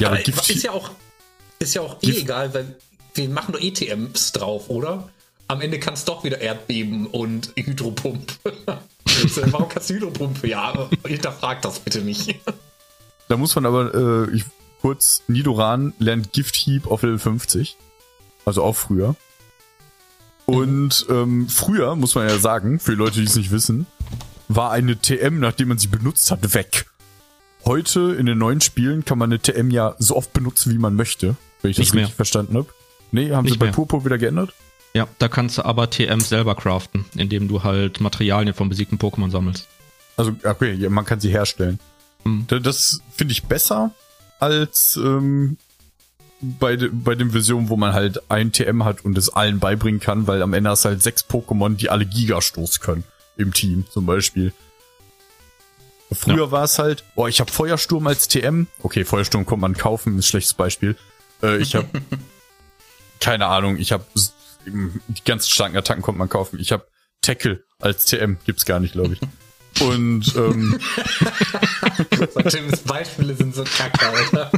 [0.00, 0.90] Ja, aber Aber Gift, ist ja auch,
[1.60, 2.74] ist ja auch eh Gift- egal, weil
[3.14, 5.08] wir machen doch ETMs drauf, oder?
[5.46, 8.32] Am Ende kann es doch wieder Erdbeben und Hydropump.
[9.28, 10.44] So, Warum kannst du Hydropump?
[10.44, 12.34] Ja, hinterfrag das bitte nicht.
[13.28, 13.94] da muss man aber
[14.28, 14.44] äh, ich,
[14.80, 17.76] kurz, Nidoran lernt Gifthieb auf Level 50.
[18.44, 19.14] Also auch früher.
[20.46, 23.86] Und ähm, früher, muss man ja sagen, für die Leute, die es nicht wissen,
[24.48, 26.86] war eine TM, nachdem man sie benutzt hat, weg.
[27.64, 30.94] Heute in den neuen Spielen kann man eine TM ja so oft benutzen, wie man
[30.96, 32.02] möchte, wenn ich das Nicht mehr.
[32.02, 32.68] richtig verstanden habe.
[33.10, 33.74] Nee, haben sie Nicht bei mehr.
[33.74, 34.52] Purpur wieder geändert?
[34.92, 39.30] Ja, da kannst du aber TMs selber craften, indem du halt Materialien von besiegten Pokémon
[39.30, 39.66] sammelst.
[40.16, 41.80] Also, okay, man kann sie herstellen.
[42.24, 42.44] Hm.
[42.48, 43.92] Da- Das finde ich besser
[44.40, 45.56] als ähm,
[46.58, 50.00] bei, de, bei den Versionen, wo man halt ein TM hat und es allen beibringen
[50.00, 53.04] kann, weil am Ende hast du halt sechs Pokémon, die alle Gigastoß können.
[53.36, 54.52] Im Team zum Beispiel.
[56.12, 58.68] Früher war es halt, oh, ich habe Feuersturm als TM.
[58.82, 60.96] Okay, Feuersturm kommt man kaufen, ist ein schlechtes Beispiel.
[61.42, 61.88] Äh, ich habe
[63.20, 64.04] keine Ahnung, ich habe
[64.66, 66.58] die ganzen starken Attacken kommt man kaufen.
[66.60, 66.86] Ich habe
[67.20, 69.20] Tackle als TM, gibt's gar nicht, glaube ich.
[69.80, 70.78] Und ähm,
[72.48, 74.52] Tims Beispiele sind so kacke, Alter.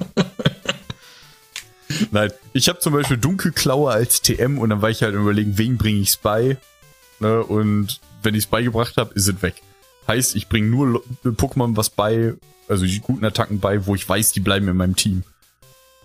[2.10, 5.76] Nein, ich habe zum Beispiel Dunkelklaue als TM und dann war ich halt überlegen, wen
[5.76, 6.56] bringe ich's bei.
[7.20, 7.42] Ne?
[7.42, 9.62] Und wenn ich's beigebracht habe, ist es weg.
[10.06, 12.34] Heißt, ich bringe nur Pokémon was bei,
[12.68, 15.24] also die guten Attacken bei, wo ich weiß, die bleiben in meinem Team.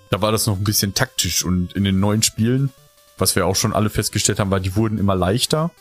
[0.09, 2.71] Da war das noch ein bisschen taktisch und in den neuen Spielen,
[3.17, 5.71] was wir auch schon alle festgestellt haben, war, die wurden immer leichter.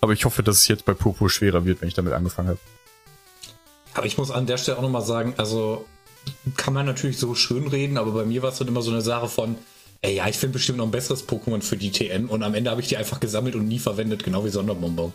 [0.00, 2.60] Aber ich hoffe, dass es jetzt bei Purpur schwerer wird, wenn ich damit angefangen habe.
[3.94, 5.84] Aber ich muss an der Stelle auch nochmal sagen, also
[6.56, 9.00] kann man natürlich so schön reden, aber bei mir war es dann immer so eine
[9.00, 9.56] Sache von,
[10.02, 12.70] ey, ja, ich finde bestimmt noch ein besseres Pokémon für die TM und am Ende
[12.70, 15.12] habe ich die einfach gesammelt und nie verwendet, genau wie Sonderbonbon.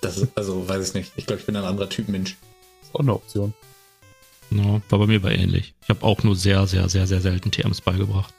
[0.00, 1.12] Das ist, also, weiß ich nicht.
[1.16, 2.36] Ich glaube, ich bin ein anderer Typ Mensch.
[2.82, 3.54] Ist auch eine Option.
[4.50, 5.74] Ja, war bei mir aber ähnlich.
[5.82, 8.32] Ich habe auch nur sehr, sehr, sehr, sehr selten TMs beigebracht.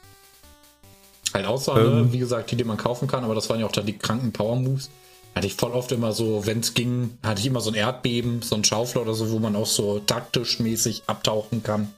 [1.34, 2.06] Halt außer, Ähm.
[2.06, 3.98] ne, wie gesagt, die, die man kaufen kann, aber das waren ja auch dann die
[3.98, 4.90] kranken Power-Moves.
[5.38, 8.42] Hatte ich voll oft immer so, wenn es ging, hatte ich immer so ein Erdbeben,
[8.42, 11.94] so ein Schaufler oder so, wo man auch so taktisch mäßig abtauchen kann.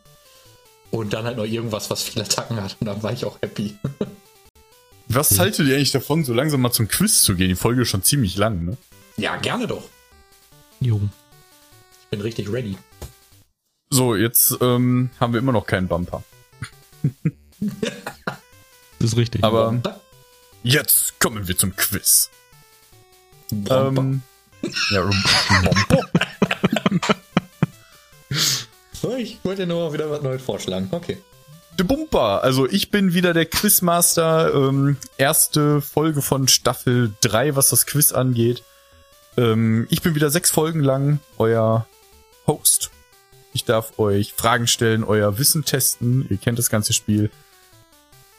[0.92, 2.76] Und dann halt noch irgendwas, was viele Attacken hat.
[2.82, 3.78] Und dann war ich auch happy.
[5.12, 7.50] Was haltet ihr eigentlich davon, so langsam mal zum Quiz zu gehen?
[7.50, 8.78] Die Folge ist schon ziemlich lang, ne?
[9.18, 9.90] Ja, gerne doch.
[10.80, 11.02] Jo.
[12.02, 12.78] Ich bin richtig ready.
[13.90, 16.24] So, jetzt ähm, haben wir immer noch keinen Bumper.
[19.00, 19.46] Das ist richtig.
[19.46, 19.82] Aber
[20.62, 22.30] jetzt kommen wir zum Quiz.
[23.50, 23.88] Bomber.
[23.88, 24.22] Ähm,
[24.92, 25.10] ja.
[28.94, 30.90] So, ich wollte nur wieder was Neues vorschlagen.
[30.92, 31.18] Okay.
[31.78, 32.44] Der Bumper.
[32.44, 34.54] Also ich bin wieder der Quizmaster.
[34.54, 38.64] Ähm, erste Folge von Staffel 3, was das Quiz angeht.
[39.38, 41.88] Ähm, ich bin wieder sechs Folgen lang euer
[42.48, 42.92] Host.
[43.54, 46.28] Ich darf euch Fragen stellen, euer Wissen testen.
[46.30, 47.32] Ihr kennt das ganze Spiel.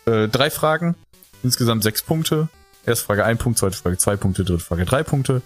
[0.04, 0.94] Äh, drei Fragen,
[1.42, 2.48] insgesamt sechs Punkte.
[2.86, 5.42] Erste Frage ein Punkt, zweite Frage zwei Punkte, dritte Frage drei Punkte.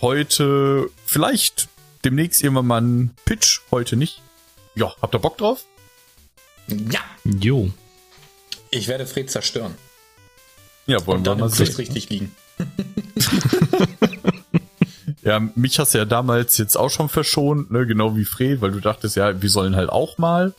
[0.00, 1.68] Heute vielleicht
[2.04, 4.20] demnächst irgendwann mal ein Pitch, heute nicht.
[4.74, 5.64] Ja, habt ihr Bock drauf?
[6.66, 7.70] Ja, Jo.
[8.70, 9.74] ich werde Fred zerstören.
[10.86, 11.74] Ja, wollen Und wir dann mal sehen.
[11.76, 12.34] richtig liegen.
[15.24, 17.86] Ja, mich hast du ja damals jetzt auch schon verschont, ne?
[17.86, 20.52] genau wie Fred, weil du dachtest, ja, wir sollen halt auch mal.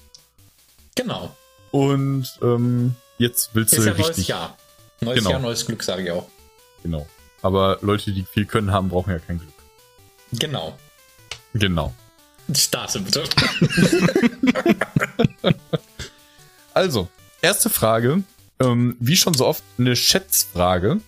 [0.95, 1.35] Genau.
[1.69, 4.27] Und ähm, jetzt willst du ja neues richtig.
[4.29, 4.57] Jahr.
[5.01, 5.29] Neues Genau.
[5.31, 6.27] Jahr, neues Glück, sage ich auch.
[6.83, 7.07] Genau.
[7.41, 9.53] Aber Leute, die viel können haben, brauchen ja kein Glück.
[10.33, 10.77] Genau.
[11.53, 11.93] Genau.
[12.53, 13.23] Starte bitte.
[16.73, 17.07] Also,
[17.41, 18.23] erste Frage.
[18.59, 20.99] Ähm, wie schon so oft eine Schätzfrage.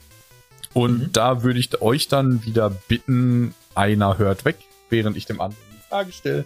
[0.73, 1.13] Und Mhm.
[1.13, 4.57] da würde ich euch dann wieder bitten, einer hört weg,
[4.89, 6.45] während ich dem anderen die Frage stelle.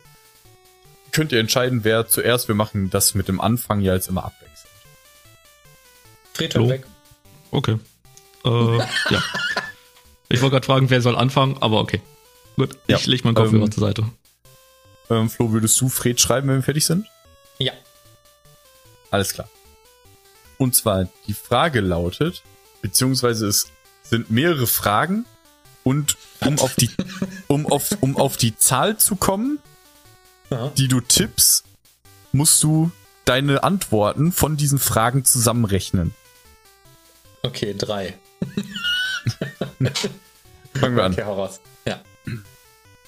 [1.11, 4.57] Könnt ihr entscheiden, wer zuerst, wir machen das mit dem Anfang ja jetzt immer abwechselnd.
[6.33, 6.85] Fred hört weg.
[7.51, 7.77] Okay.
[8.45, 9.23] Äh, ja.
[10.29, 12.01] Ich wollte gerade fragen, wer soll anfangen, aber okay.
[12.55, 14.05] Gut, Ja, ich leg meinen Kopfhörer ähm, zur Seite.
[15.09, 17.05] Ähm, Flo, würdest du Fred schreiben, wenn wir fertig sind?
[17.59, 17.73] Ja.
[19.09, 19.49] Alles klar.
[20.57, 22.43] Und zwar, die Frage lautet,
[22.81, 23.67] beziehungsweise es
[24.03, 25.25] sind mehrere Fragen
[25.83, 26.89] und um auf die,
[27.47, 29.59] um auf, um auf die Zahl zu kommen,
[30.49, 30.71] Aha.
[30.77, 31.65] die du tippst,
[32.31, 32.91] musst du
[33.25, 36.13] deine Antworten von diesen Fragen zusammenrechnen.
[37.43, 38.17] Okay, drei.
[40.73, 41.13] Fangen wir an.
[41.13, 41.59] Okay, hau raus.
[41.85, 42.01] Ja.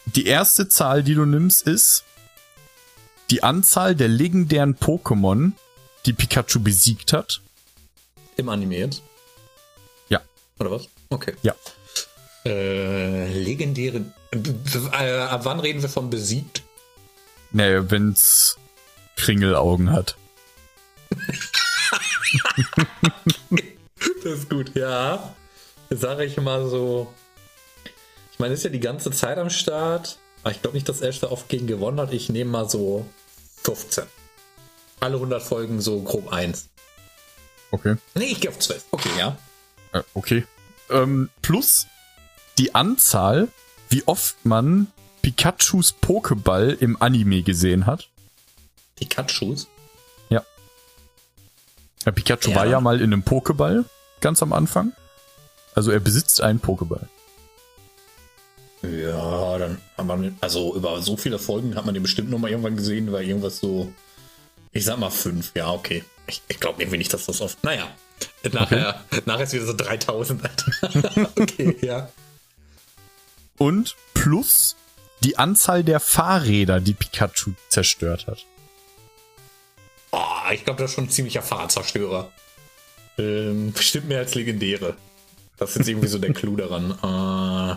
[0.05, 2.03] Die erste Zahl, die du nimmst, ist
[3.29, 5.53] die Anzahl der legendären Pokémon,
[6.05, 7.41] die Pikachu besiegt hat.
[8.35, 9.01] Im Anime jetzt?
[10.09, 10.21] Ja.
[10.59, 10.87] Oder was?
[11.09, 11.35] Okay.
[11.43, 11.55] Ja.
[12.45, 14.05] Äh, legendäre.
[14.31, 16.63] Äh, ab wann reden wir von besiegt?
[17.51, 18.57] Naja, wenn's
[19.15, 20.17] Kringelaugen hat.
[24.23, 25.35] Das ist gut, ja.
[25.89, 27.13] Sage ich mal so.
[28.31, 30.17] Ich meine, ist ja die ganze Zeit am Start.
[30.43, 32.13] Aber ich glaube nicht, dass Ash da oft gegen gewonnen hat.
[32.13, 33.05] Ich nehme mal so
[33.63, 34.05] 15.
[34.99, 36.69] Alle 100 Folgen so grob 1.
[37.71, 37.95] Okay.
[38.15, 38.85] Nee, ich gehe auf 12.
[38.91, 39.37] Okay, ja.
[39.93, 40.45] Äh, okay.
[40.89, 41.87] Ähm, plus
[42.57, 43.47] die Anzahl,
[43.89, 44.87] wie oft man
[45.21, 48.09] Pikachus Pokéball im Anime gesehen hat.
[48.95, 49.67] Pikachus.
[50.29, 50.43] Ja.
[52.05, 52.55] ja Pikachu Ja.
[52.55, 53.85] war ja mal in einem Pokéball,
[54.23, 54.93] ganz am Anfang.
[55.75, 57.07] Also er besitzt einen Pokéball.
[58.81, 62.49] Ja, dann hat man, also über so viele Folgen hat man den bestimmt noch mal
[62.49, 63.93] irgendwann gesehen, weil irgendwas so,
[64.71, 66.03] ich sag mal fünf, ja, okay.
[66.27, 67.87] Ich, ich glaube irgendwie nicht, dass das oft, naja.
[68.51, 71.29] Nachher, nachher ist wieder so 3000, Alter.
[71.35, 72.09] okay, ja.
[73.57, 74.75] Und plus
[75.23, 78.45] die Anzahl der Fahrräder, die Pikachu zerstört hat.
[80.11, 82.31] Oh, ich glaube, das ist schon ein ziemlicher Fahrradzerstörer.
[83.17, 84.95] Ähm, bestimmt mehr als legendäre.
[85.57, 86.91] Das ist jetzt irgendwie so der Clou daran.
[86.91, 87.75] Äh,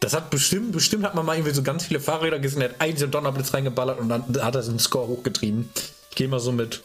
[0.00, 2.80] das hat bestimmt, bestimmt hat man mal irgendwie so ganz viele Fahrräder gesehen, der hat
[2.80, 5.68] einen so Donnerblitz reingeballert und dann hat er den Score hochgetrieben.
[6.10, 6.84] Ich gehe mal so mit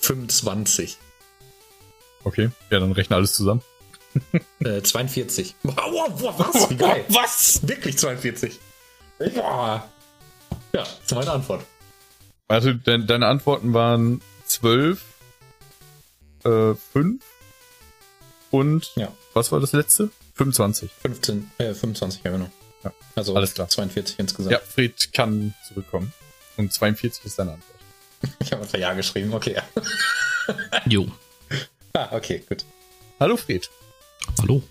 [0.00, 0.98] 25.
[2.24, 2.50] Okay.
[2.70, 3.62] Ja, dann rechne alles zusammen.
[4.60, 5.54] Äh, 42.
[5.62, 6.70] Wow, wow, was?
[6.70, 7.04] Wie geil.
[7.08, 7.66] Was?
[7.66, 8.58] Wirklich 42.
[9.18, 9.88] Boah.
[10.72, 11.64] Ja, das ist meine Antwort.
[12.48, 15.02] Also de deine Antworten waren 12,
[16.46, 17.22] äh, 5
[18.50, 19.12] und Ja.
[19.34, 20.10] was war das letzte?
[20.34, 20.90] 25.
[21.02, 22.50] 15, äh, 25, ja genau.
[22.84, 22.92] Ja.
[23.14, 23.68] Also Alles klar.
[23.68, 24.52] 42 insgesamt.
[24.52, 26.12] Ja, Fred kann zurückkommen.
[26.56, 27.72] Und 42 ist deine Antwort.
[28.40, 29.54] Ich habe einfach Ja geschrieben, okay.
[29.56, 29.62] Ja.
[30.86, 31.06] Jo.
[31.92, 32.64] Ah, okay, gut.
[33.18, 33.68] Hallo Fred.
[34.40, 34.62] Hallo.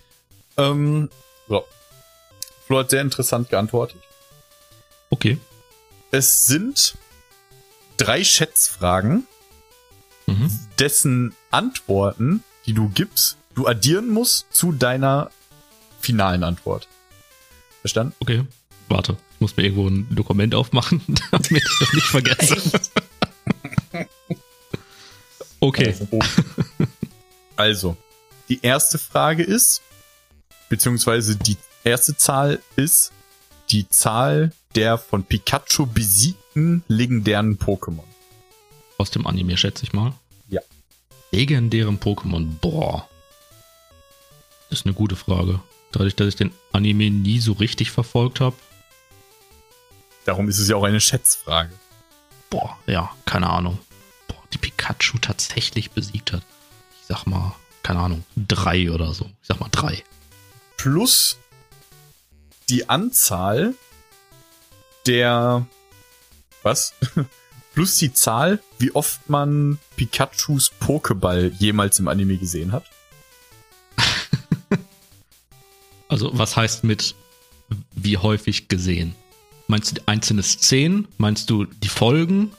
[0.56, 1.10] Ähm,
[1.48, 1.64] so.
[2.66, 4.00] Flo hat sehr interessant geantwortet.
[5.10, 5.38] Okay.
[6.10, 6.96] Es sind
[7.96, 9.26] drei Schätzfragen,
[10.26, 10.50] Mhm.
[10.78, 15.30] dessen Antworten, die du gibst, du addieren musst zu deiner
[16.00, 16.88] finalen Antwort.
[17.80, 18.14] Verstanden?
[18.20, 18.44] Okay.
[18.88, 22.80] Warte, ich muss mir irgendwo ein Dokument aufmachen, damit ich das nicht vergesse.
[25.58, 25.94] Okay.
[26.10, 26.20] Oh.
[27.56, 27.96] Also,
[28.48, 29.80] die erste Frage ist,
[30.68, 33.12] beziehungsweise die erste Zahl ist
[33.70, 38.04] die Zahl der von Pikachu besiegten legendären Pokémon.
[38.98, 40.14] Aus dem Anime, schätze ich mal.
[40.48, 40.60] Ja.
[41.30, 42.46] Legendären Pokémon.
[42.60, 43.08] Boah.
[44.68, 45.60] Das ist eine gute Frage.
[45.92, 48.56] Dadurch, dass ich den Anime nie so richtig verfolgt habe.
[50.24, 51.72] Darum ist es ja auch eine Schätzfrage.
[52.50, 53.78] Boah, ja, keine Ahnung.
[54.28, 56.42] Boah, die Pikachu tatsächlich besiegt hat.
[57.00, 59.26] Ich sag mal, keine Ahnung, drei oder so.
[59.40, 60.02] Ich sag mal drei.
[60.76, 61.38] Plus
[62.68, 63.74] die Anzahl
[65.06, 65.66] der
[66.62, 66.92] was?
[67.76, 72.84] Plus die Zahl, wie oft man Pikachus Pokéball jemals im Anime gesehen hat.
[76.08, 77.16] Also, was heißt mit
[77.92, 79.16] wie häufig gesehen?
[79.66, 81.08] Meinst du die einzelne Szenen?
[81.18, 82.52] Meinst du die Folgen?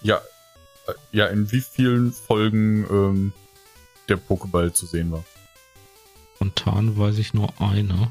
[0.00, 0.22] Ja,
[0.86, 3.32] äh, ja, in wie vielen Folgen ähm,
[4.08, 5.24] der Pokéball zu sehen war.
[6.36, 8.10] Spontan weiß ich nur eine.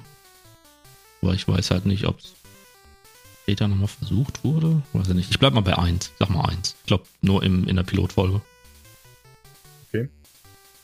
[1.21, 2.33] Aber ich weiß halt nicht, ob es
[3.49, 4.83] später nochmal versucht wurde.
[4.93, 5.31] Weiß ich nicht.
[5.31, 6.11] Ich bleib mal bei eins.
[6.19, 6.75] Sag mal eins.
[6.81, 8.41] Ich glaube, nur im, in der Pilotfolge.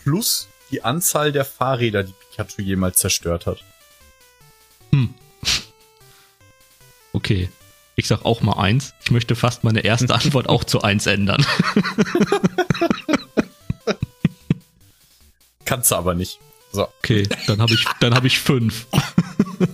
[0.04, 3.64] Plus die Anzahl der Fahrräder, die Pikachu jemals zerstört hat.
[4.92, 5.14] Hm.
[7.14, 7.50] Okay.
[7.96, 8.94] Ich sag auch mal eins.
[9.04, 11.46] Ich möchte fast meine erste Antwort auch zu eins ändern.
[15.66, 16.40] Kannst du aber nicht.
[16.72, 18.88] So, Okay, dann habe ich, dann ich fünf.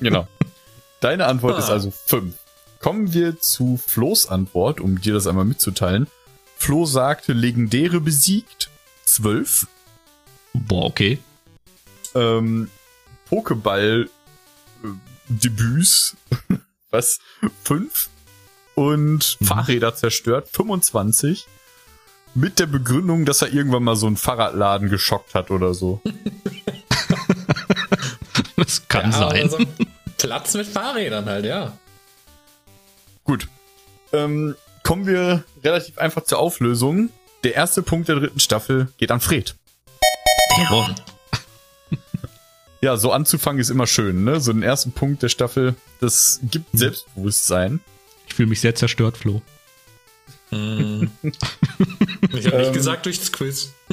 [0.02, 0.28] genau.
[1.00, 1.60] Deine Antwort Ah.
[1.60, 2.36] ist also 5.
[2.82, 6.08] Kommen wir zu Flo's Antwort, um dir das einmal mitzuteilen.
[6.58, 8.70] Flo sagte, legendäre besiegt
[9.06, 9.68] 12.
[10.54, 11.20] Boah, okay.
[12.16, 12.70] Ähm,
[13.30, 14.06] Pokéball
[14.84, 14.88] äh,
[15.30, 16.16] Debüts,
[16.92, 17.20] was?
[17.64, 18.10] 5.
[18.76, 19.46] Und Mhm.
[19.46, 21.46] Fahrräder zerstört 25.
[22.34, 26.02] Mit der Begründung, dass er irgendwann mal so einen Fahrradladen geschockt hat oder so.
[28.56, 29.42] Das kann Ja, sein.
[29.44, 29.58] also
[30.18, 31.78] Platz mit Fahrrädern halt, ja.
[34.14, 37.10] Ähm, kommen wir relativ einfach zur Auflösung.
[37.44, 39.56] Der erste Punkt der dritten Staffel geht an Fred.
[40.58, 40.96] Jawohl.
[42.84, 44.42] Ja, so anzufangen ist immer schön, ne?
[44.42, 47.80] So den ersten Punkt der Staffel, das gibt Selbstbewusstsein.
[48.28, 49.44] Ich fühle mich sehr zerstört, Flo.
[50.50, 51.08] Ich habe
[52.32, 52.74] nicht Ähm.
[52.74, 53.72] gesagt durchs Quiz.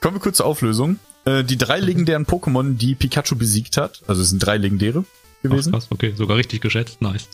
[0.00, 0.98] Kommen wir kurz zur Auflösung.
[1.24, 5.04] Äh, die drei legendären Pokémon, die Pikachu besiegt hat, also es sind drei legendäre
[5.38, 5.72] Ach, gewesen.
[5.72, 7.28] krass, okay, sogar richtig geschätzt, nice.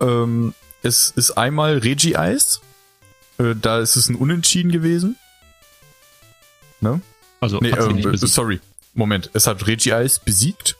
[0.00, 2.60] Ähm, es ist einmal Regi-Eis.
[3.38, 5.16] Äh, da ist es ein Unentschieden gewesen.
[6.80, 7.00] Ne?
[7.40, 8.32] Also, Nee, besiegt.
[8.32, 8.60] sorry.
[8.94, 9.30] Moment.
[9.34, 10.76] Es hat Regi-Eis besiegt.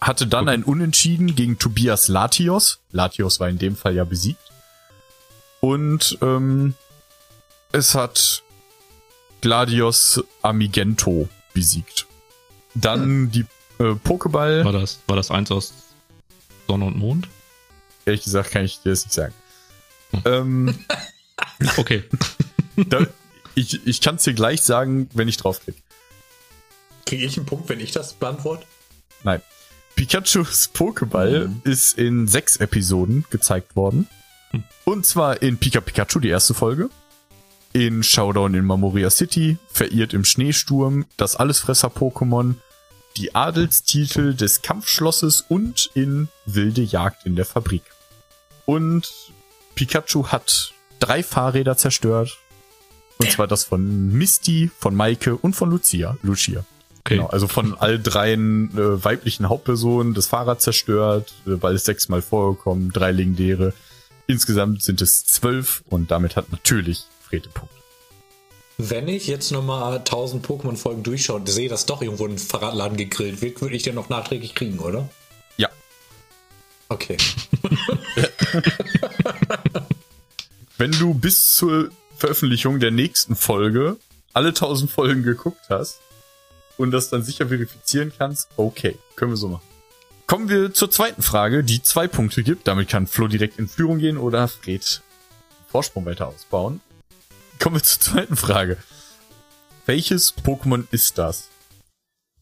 [0.00, 2.80] Hatte dann ein Unentschieden gegen Tobias Latios.
[2.92, 4.40] Latios war in dem Fall ja besiegt.
[5.60, 6.74] Und ähm,
[7.72, 8.42] es hat
[9.40, 12.06] Gladios Amigento besiegt.
[12.74, 13.46] Dann die
[13.78, 14.64] äh, Pokéball.
[14.64, 15.72] war das, war das eins aus
[16.68, 17.28] Sonne und Mond?
[18.06, 19.34] Ehrlich gesagt kann ich dir das nicht sagen.
[20.10, 20.22] Hm.
[20.24, 20.84] Ähm,
[21.76, 22.04] Okay.
[22.76, 23.06] da,
[23.54, 25.80] ich ich kann es dir gleich sagen, wenn ich draufklicke.
[27.06, 28.66] Kriege ich einen Punkt, wenn ich das beantworte?
[29.24, 29.42] Nein.
[29.96, 31.60] Pikachus Pokéball Mhm.
[31.64, 34.08] ist in sechs Episoden gezeigt worden.
[34.50, 34.64] Hm.
[34.84, 36.88] Und zwar in Pika Pikachu, die erste Folge.
[37.72, 42.54] In Showdown in Mamoria City, Verirrt im Schneesturm, das Allesfresser-Pokémon,
[43.16, 47.82] die Adelstitel des Kampfschlosses und in Wilde Jagd in der Fabrik.
[48.66, 49.12] Und
[49.74, 52.38] Pikachu hat drei Fahrräder zerstört.
[53.18, 56.16] Und zwar das von Misty, von Maike und von Lucia.
[56.22, 56.64] Lucia.
[57.00, 57.16] Okay.
[57.16, 62.22] Genau, also von all dreien äh, weiblichen Hauptpersonen das Fahrrad zerstört, äh, weil es sechsmal
[62.22, 63.74] vorgekommen, drei legendäre.
[64.26, 67.73] Insgesamt sind es zwölf und damit hat natürlich Fred den Punkt.
[68.76, 73.40] Wenn ich jetzt nochmal 1000 Pokémon-Folgen durchschaue und sehe, dass doch irgendwo ein Fahrradladen gegrillt
[73.40, 75.08] wird, würde ich den noch nachträglich kriegen, oder?
[75.56, 75.68] Ja.
[76.88, 77.16] Okay.
[80.76, 83.96] Wenn du bis zur Veröffentlichung der nächsten Folge
[84.32, 86.00] alle 1000 Folgen geguckt hast
[86.76, 89.62] und das dann sicher verifizieren kannst, okay, können wir so machen.
[90.26, 92.66] Kommen wir zur zweiten Frage, die zwei Punkte gibt.
[92.66, 95.02] Damit kann Flo direkt in Führung gehen oder Fred
[95.68, 96.80] Vorsprung weiter ausbauen.
[97.58, 98.76] Kommen wir zur zweiten Frage.
[99.86, 101.48] Welches Pokémon ist das?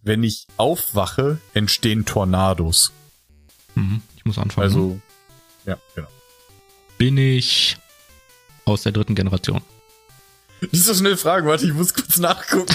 [0.03, 2.93] Wenn ich aufwache, entstehen Tornados.
[3.75, 4.03] Mhm.
[4.17, 4.65] Ich muss anfangen.
[4.65, 5.01] Also,
[5.65, 6.09] ja, genau.
[6.99, 7.77] bin ich
[8.65, 9.63] aus der dritten Generation.
[10.61, 12.75] Nicht so schnell fragen, warte, ich muss kurz nachgucken.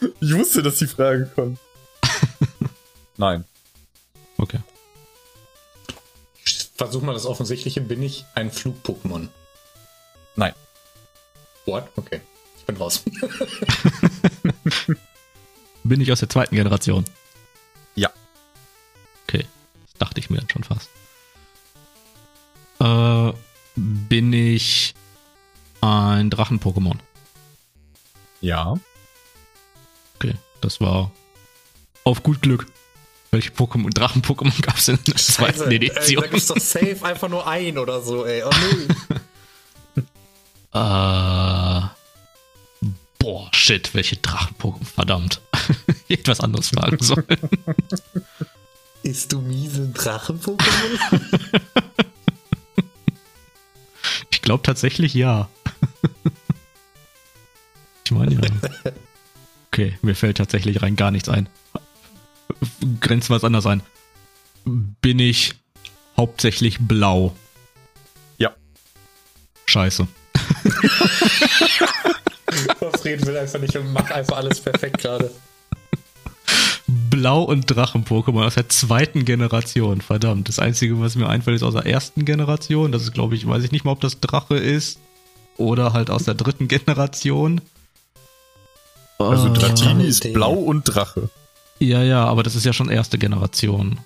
[0.20, 1.58] ich wusste, dass die Frage kommt.
[3.16, 3.44] Nein.
[4.36, 4.60] Okay.
[6.44, 7.80] Ich versuch mal das Offensichtliche.
[7.80, 9.28] Bin ich ein Flug-Pokémon?
[10.38, 10.54] Nein.
[11.66, 11.90] What?
[11.96, 12.20] Okay.
[12.56, 13.02] Ich bin raus.
[15.82, 17.04] Bin ich aus der zweiten Generation.
[17.96, 18.10] Ja.
[19.26, 19.44] Okay.
[19.82, 20.88] Das dachte ich mir dann schon fast.
[22.78, 23.32] Äh,
[23.74, 24.94] bin ich
[25.80, 26.98] ein Drachen-Pokémon?
[28.40, 28.78] Ja.
[30.16, 30.36] Okay.
[30.60, 31.10] Das war
[32.04, 32.66] auf gut Glück.
[33.32, 36.22] Welche Pokémon, Drachen-Pokémon gab es in der zweiten Edition?
[36.22, 38.44] da gibt's doch safe einfach nur ein oder so, ey.
[38.44, 38.86] Oh nö.
[40.72, 41.80] Äh,
[43.18, 44.84] boah, shit, welche Drachen-Pokémon?
[44.84, 45.40] Verdammt.
[46.08, 47.26] Etwas anderes fragen sollen.
[49.02, 51.60] Ist du miese Drachen-Pokémon?
[54.30, 55.48] Ich glaube tatsächlich ja.
[58.04, 58.40] Ich meine ja.
[59.70, 61.46] Okay, mir fällt tatsächlich rein gar nichts ein.
[63.00, 63.82] Grenzen wir es anders ein.
[64.64, 65.52] Bin ich
[66.16, 67.36] hauptsächlich blau?
[68.38, 68.54] Ja.
[69.66, 70.08] Scheiße.
[73.00, 75.30] Fred will einfach nicht und macht einfach alles perfekt gerade.
[77.10, 80.00] Blau und Drachen-Pokémon aus der zweiten Generation.
[80.00, 80.48] Verdammt.
[80.48, 82.92] Das Einzige, was mir einfällt, ist aus der ersten Generation.
[82.92, 84.98] Das ist, glaube ich, weiß ich nicht mal, ob das Drache ist.
[85.56, 87.60] Oder halt aus der dritten Generation.
[89.18, 91.28] Also Äh, Dratini ist blau und Drache.
[91.80, 93.98] Ja, ja, aber das ist ja schon erste Generation.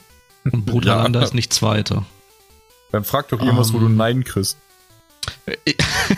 [0.50, 1.24] Und Bruderlander Ja.
[1.26, 2.04] ist nicht zweite.
[2.90, 3.96] Dann frag doch irgendwas, wo du Ähm.
[3.96, 4.56] Nein kriegst.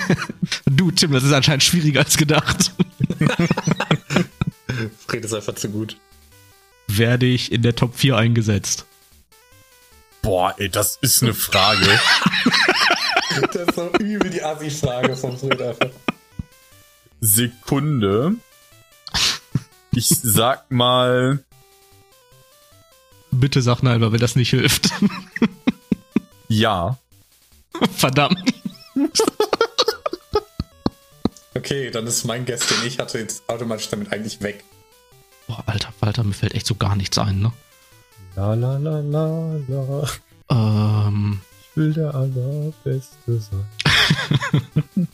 [0.66, 2.72] Du, Tim, das ist anscheinend schwieriger als gedacht.
[5.06, 5.96] Fred ist einfach zu gut.
[6.88, 8.86] Werde ich in der Top 4 eingesetzt?
[10.22, 11.86] Boah, ey, das ist eine Frage.
[13.52, 15.90] Das ist so übel die Assi-Frage vom Fred einfach.
[17.20, 18.36] Sekunde.
[19.90, 21.42] Ich sag mal,
[23.40, 24.90] Bitte sag nein, weil mir das nicht hilft.
[26.48, 26.96] ja.
[27.96, 28.38] Verdammt.
[31.56, 34.64] Okay, dann ist mein Guest, den ich hatte, jetzt automatisch damit eigentlich weg.
[35.46, 37.52] Boah, Alter, Walter, mir fällt echt so gar nichts ein, ne?
[38.36, 40.10] La la la la la.
[40.50, 41.40] Ähm,
[41.70, 43.66] Ich will der Allerbeste sein.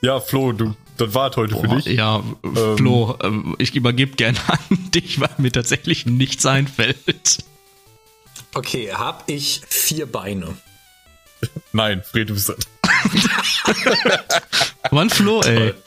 [0.00, 1.86] Ja, Flo, du, das war heute für boah, dich.
[1.86, 2.22] ja,
[2.76, 4.58] Flo, ähm, ich übergebe gerne an
[4.94, 7.38] dich, weil mir tatsächlich nichts einfällt.
[8.54, 10.56] Okay, hab ich vier Beine.
[11.72, 12.58] Nein, Fred, du bist dran.
[14.90, 15.74] Mann, Flo, ey.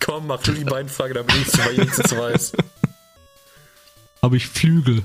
[0.00, 2.52] Komm, mach du die beiden Fragen, damit ich es wenigstens weiß.
[4.22, 5.04] Habe ich Flügel?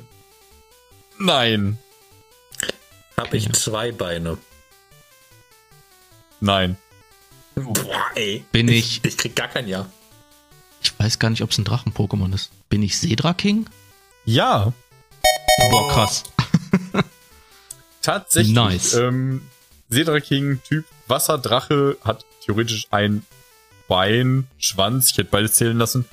[1.19, 1.77] Nein.
[3.17, 4.37] Hab ich zwei Beine.
[6.39, 6.77] Nein.
[7.55, 8.45] Boah, ey.
[8.51, 9.87] Bin ich- Ich krieg gar kein Ja.
[10.81, 12.51] Ich weiß gar nicht, ob es ein Drachen-Pokémon ist.
[12.69, 13.69] Bin ich Sedra King?
[14.25, 14.73] Ja,
[15.69, 16.23] Boah, krass.
[18.01, 18.53] tatsächlich.
[18.53, 18.93] Nice.
[18.95, 19.41] Ähm,
[20.23, 23.25] King, Typ Wasserdrache, hat theoretisch ein
[23.87, 26.05] Bein, Schwanz, ich hätte beides zählen lassen.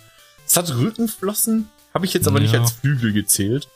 [0.46, 2.60] Es hat Rückenflossen, habe ich jetzt aber nicht Ja.
[2.60, 3.68] als Flügel gezählt,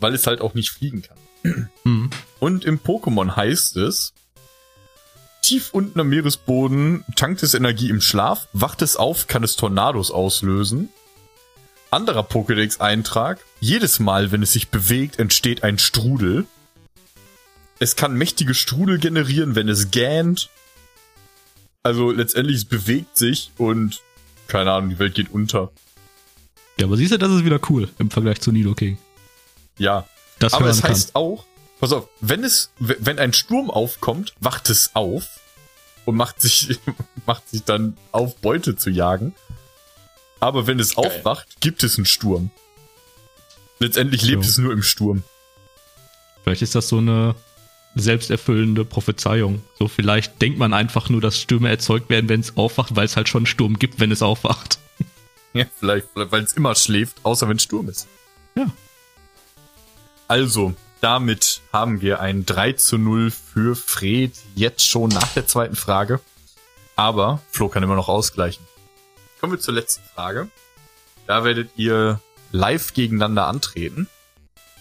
[0.00, 1.18] weil es halt auch nicht fliegen kann.
[1.84, 2.10] Hm.
[2.40, 4.12] Und im Pokémon heißt es,
[5.42, 10.10] tief unten am Meeresboden tankt es Energie im Schlaf, wacht es auf, kann es Tornados
[10.10, 10.88] auslösen.
[11.90, 16.46] Anderer Pokédex-Eintrag, jedes Mal, wenn es sich bewegt, entsteht ein Strudel.
[17.78, 20.50] Es kann mächtige Strudel generieren, wenn es gähnt.
[21.82, 24.02] Also letztendlich, es bewegt sich und
[24.48, 25.70] keine Ahnung, die Welt geht unter.
[26.78, 28.98] Ja, aber siehst du, das ist wieder cool im Vergleich zu Nido King.
[29.78, 30.06] Ja,
[30.38, 30.90] Das Aber es kann.
[30.90, 31.44] heißt auch,
[31.80, 35.40] pass auf, wenn es, wenn ein Sturm aufkommt, wacht es auf
[36.04, 36.78] und macht sich,
[37.26, 39.34] macht sich dann auf, Beute zu jagen.
[40.40, 41.06] Aber wenn es Geil.
[41.06, 42.50] aufwacht, gibt es einen Sturm.
[43.80, 44.50] Letztendlich lebt So.
[44.50, 45.22] es nur im Sturm.
[46.42, 47.34] Vielleicht ist das so eine
[47.94, 49.62] selbsterfüllende Prophezeiung.
[49.78, 53.16] So vielleicht denkt man einfach nur, dass Stürme erzeugt werden, wenn es aufwacht, weil es
[53.16, 54.78] halt schon einen Sturm gibt, wenn es aufwacht.
[55.54, 58.06] Ja, vielleicht, weil es immer schläft, außer wenn Sturm ist.
[58.54, 58.66] Ja.
[60.28, 65.74] Also, damit haben wir ein 3 zu 0 für Fred jetzt schon nach der zweiten
[65.74, 66.20] Frage.
[66.96, 68.62] Aber Flo kann immer noch ausgleichen.
[69.40, 70.48] Kommen wir zur letzten Frage.
[71.26, 72.20] Da werdet ihr
[72.50, 74.08] live gegeneinander antreten.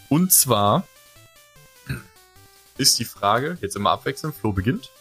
[0.09, 0.87] Und zwar
[2.77, 4.91] ist die Frage, jetzt immer abwechselnd, Flo beginnt.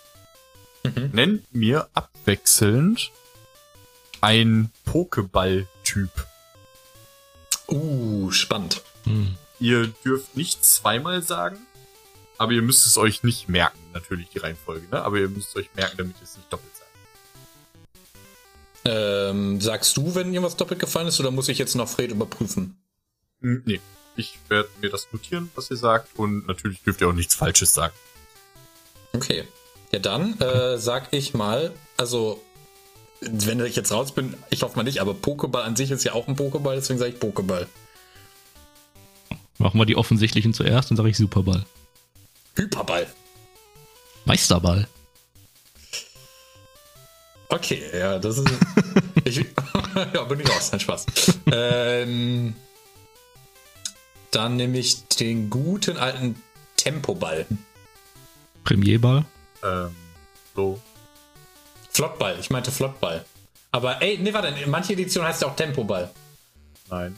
[0.83, 1.11] Mhm.
[1.13, 3.11] Nennt mir abwechselnd
[4.21, 6.11] ein Pokéball-Typ.
[7.69, 8.83] Uh, spannend.
[9.05, 9.37] Hm.
[9.59, 11.59] Ihr dürft nicht zweimal sagen,
[12.39, 15.03] aber ihr müsst es euch nicht merken, natürlich die Reihenfolge, ne?
[15.03, 16.76] Aber ihr müsst es euch merken, damit ihr es nicht doppelt.
[18.87, 22.77] Ähm, sagst du, wenn irgendwas doppelt gefallen ist, oder muss ich jetzt noch Fred überprüfen?
[23.41, 23.81] Hm, nee.
[24.17, 27.75] Ich werde mir das notieren, was ihr sagt, und natürlich dürft ihr auch nichts Falsches
[27.75, 27.95] sagen.
[29.13, 29.45] Okay.
[29.93, 32.41] Ja, dann äh, sag ich mal, also,
[33.21, 36.13] wenn ich jetzt raus bin, ich hoffe mal nicht, aber Pokéball an sich ist ja
[36.13, 37.67] auch ein Pokéball, deswegen sage ich Pokéball.
[39.59, 41.65] Machen wir die offensichtlichen zuerst, dann sage ich Superball.
[42.55, 43.07] Hyperball.
[44.25, 44.89] Meisterball.
[47.49, 48.49] Okay, ja, das ist.
[49.25, 49.37] ich,
[50.15, 51.07] ja, bin ich raus, nein Spaß.
[51.53, 52.55] ähm,
[54.31, 56.43] dann nehme ich den guten alten
[56.77, 57.47] Tempoball.
[58.65, 59.25] Premierball.
[59.63, 59.95] Ähm,
[60.55, 60.81] so.
[61.91, 63.25] Flottball, ich meinte Flottball.
[63.73, 66.11] Aber ey, nee, warte, in manche Edition heißt ja auch Tempoball.
[66.91, 67.17] Nein.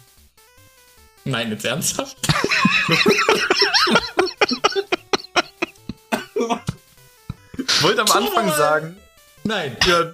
[1.25, 2.17] Nein, jetzt ernsthaft?
[7.79, 8.97] Ich wollte am Anfang sagen,
[9.49, 9.77] Nein.
[9.87, 10.13] ja,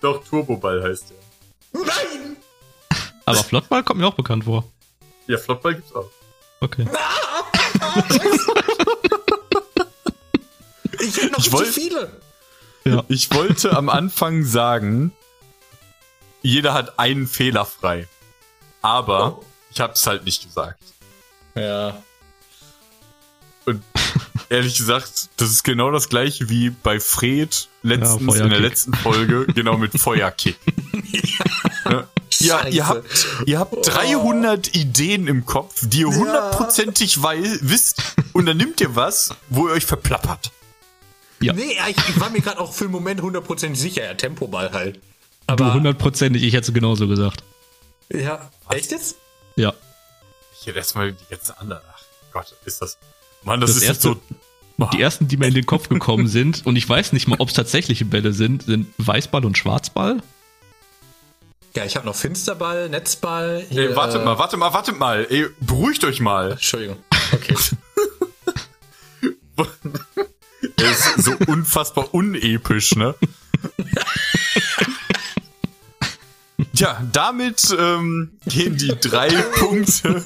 [0.00, 1.80] doch, Turboball heißt der.
[1.84, 2.36] Nein!
[3.26, 4.64] Aber Flottball kommt mir auch bekannt vor.
[5.26, 6.10] Ja, Flottball gibt's auch.
[6.60, 6.86] Okay.
[11.00, 12.10] Ich hätte noch Ich zu wollt- viele.
[12.84, 13.04] Ja.
[13.08, 15.12] Ich wollte am Anfang sagen,
[16.42, 18.08] jeder hat einen Fehler frei.
[18.80, 19.44] Aber Oh.
[19.70, 20.82] ich hab's halt nicht gesagt.
[21.54, 22.02] Ja.
[24.52, 28.92] Ehrlich gesagt, das ist genau das gleiche wie bei Fred letztens Ja, in der letzten
[28.94, 30.56] Folge, genau mit Feuerkick.
[31.88, 32.06] Ja,
[32.38, 38.46] Ja, ihr habt, ihr habt 300 Ideen im Kopf, die ihr hundertprozentig wei- wisst, und
[38.46, 40.50] dann nimmt ihr was, wo ihr euch verplappert.
[41.40, 41.52] Ja.
[41.54, 44.96] Nee, ich, ich war mir gerade auch für einen Moment hundertprozentig sicher, ja, Tempoball halt.
[44.96, 45.00] Du
[45.54, 47.42] Aber, hundertprozentig, ich hätte es genauso gesagt.
[48.10, 49.16] ja, echt jetzt?
[49.56, 49.72] Ja.
[50.60, 51.82] Ich hätte erstmal die ganze andere.
[51.92, 52.96] Ach Gott, ist das.
[53.42, 54.36] Mann, das, Das ist erste- jetzt so.
[54.92, 57.48] Die ersten, die mir in den Kopf gekommen sind, und ich weiß nicht mal, ob
[57.48, 60.22] es tatsächliche Bälle sind, sind Weißball und Schwarzball.
[61.74, 63.64] Ja, ich habe noch Finsterball, Netzball.
[63.70, 65.26] Ey, hier, wartet äh, mal, wartet mal, wartet mal.
[65.30, 66.52] Ey, beruhigt euch mal.
[66.52, 66.98] Entschuldigung.
[67.32, 67.54] Okay.
[70.76, 73.14] Das ist so unfassbar unepisch, ne?
[76.74, 80.24] Tja, damit ähm, gehen die drei Punkte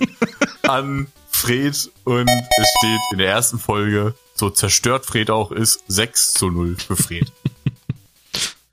[0.62, 6.34] an Fred und es steht in der ersten Folge, so zerstört Fred auch ist, 6
[6.34, 7.32] zu 0 für Fred.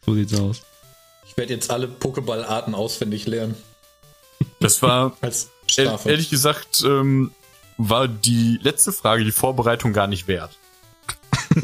[0.05, 0.63] So sieht's aus.
[1.25, 3.55] Ich werde jetzt alle Pokéball-Arten auswendig lernen.
[4.59, 5.15] Das war,
[5.77, 7.31] ehrlich gesagt, ähm,
[7.77, 10.57] war die letzte Frage die Vorbereitung gar nicht wert.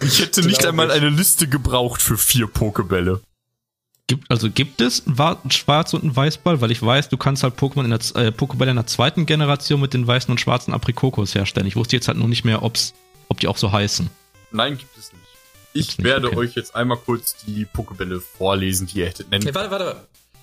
[0.00, 0.94] ich hätte nicht einmal ich.
[0.94, 3.20] eine Liste gebraucht für vier Pokebälle.
[4.06, 6.60] Gibt, also gibt es Wa- ein Schwarz und ein Weißball?
[6.60, 9.24] Weil ich weiß, du kannst halt Pokémon in der, Z- äh, Pokébälle in der zweiten
[9.24, 11.66] Generation mit den weißen und schwarzen Aprikokos herstellen.
[11.66, 12.92] Ich wusste jetzt halt nur nicht mehr, ob's,
[13.28, 14.10] ob die auch so heißen.
[14.50, 15.24] Nein, gibt es nicht.
[15.72, 16.36] Ich nicht, werde okay.
[16.36, 19.44] euch jetzt einmal kurz die Pokebälle vorlesen, die ihr hättet nennen.
[19.44, 19.96] Nee, warte, warte.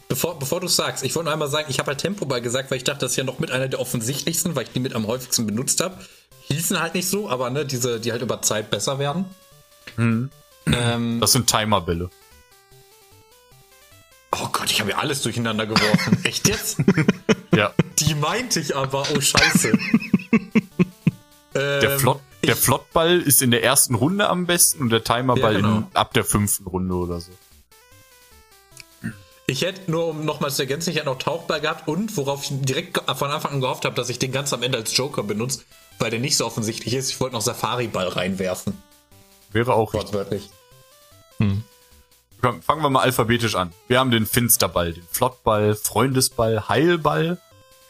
[0.09, 2.78] Bevor, bevor du sagst, ich wollte nur einmal sagen, ich habe halt Tempoball gesagt, weil
[2.78, 5.05] ich dachte, das ist ja noch mit einer der offensichtlichsten, weil ich die mit am
[5.07, 5.95] häufigsten benutzt habe.
[6.47, 9.24] Hießen halt nicht so, aber ne, diese, die halt über Zeit besser werden.
[9.97, 12.09] Ähm, Das sind Timerbälle.
[14.36, 16.17] Oh Gott, ich habe ja alles durcheinander geworfen.
[16.23, 16.77] Echt jetzt?
[17.55, 17.73] Ja.
[17.99, 19.77] Die meinte ich aber, oh Scheiße.
[21.53, 25.55] Der, Ähm, Flott, der Flottball ist in der ersten Runde am besten und der Timerball
[25.55, 25.77] Ja, genau.
[25.79, 27.32] in, ab der fünften Runde oder so.
[29.47, 32.51] Ich hätte nur, um nochmal zu ergänzen, ich hätte noch Tauchball gehabt und worauf ich
[32.61, 35.59] direkt von Anfang an gehofft habe, dass ich den ganz am Ende als Joker benutze,
[35.99, 37.09] weil der nicht so offensichtlich ist.
[37.09, 38.82] Ich wollte noch Safari-Ball reinwerfen.
[39.51, 39.93] Wäre auch.
[39.93, 40.49] Wortwörtlich.
[42.42, 43.72] Komm, fangen wir mal alphabetisch an.
[43.88, 47.38] Wir haben den Finsterball, den Flottball, Freundesball, Heilball,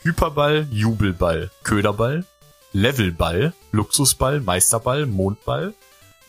[0.02, 2.26] Hyperball, Jubelball, Köderball,
[2.74, 5.74] Levelball, Luxusball, Meisterball, Mondball,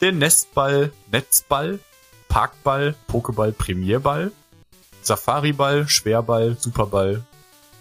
[0.01, 1.81] der Nestball, Netzball,
[2.29, 4.31] Parkball, Pokéball, Premierball,
[5.03, 7.25] Safariball, Schwerball, Superball,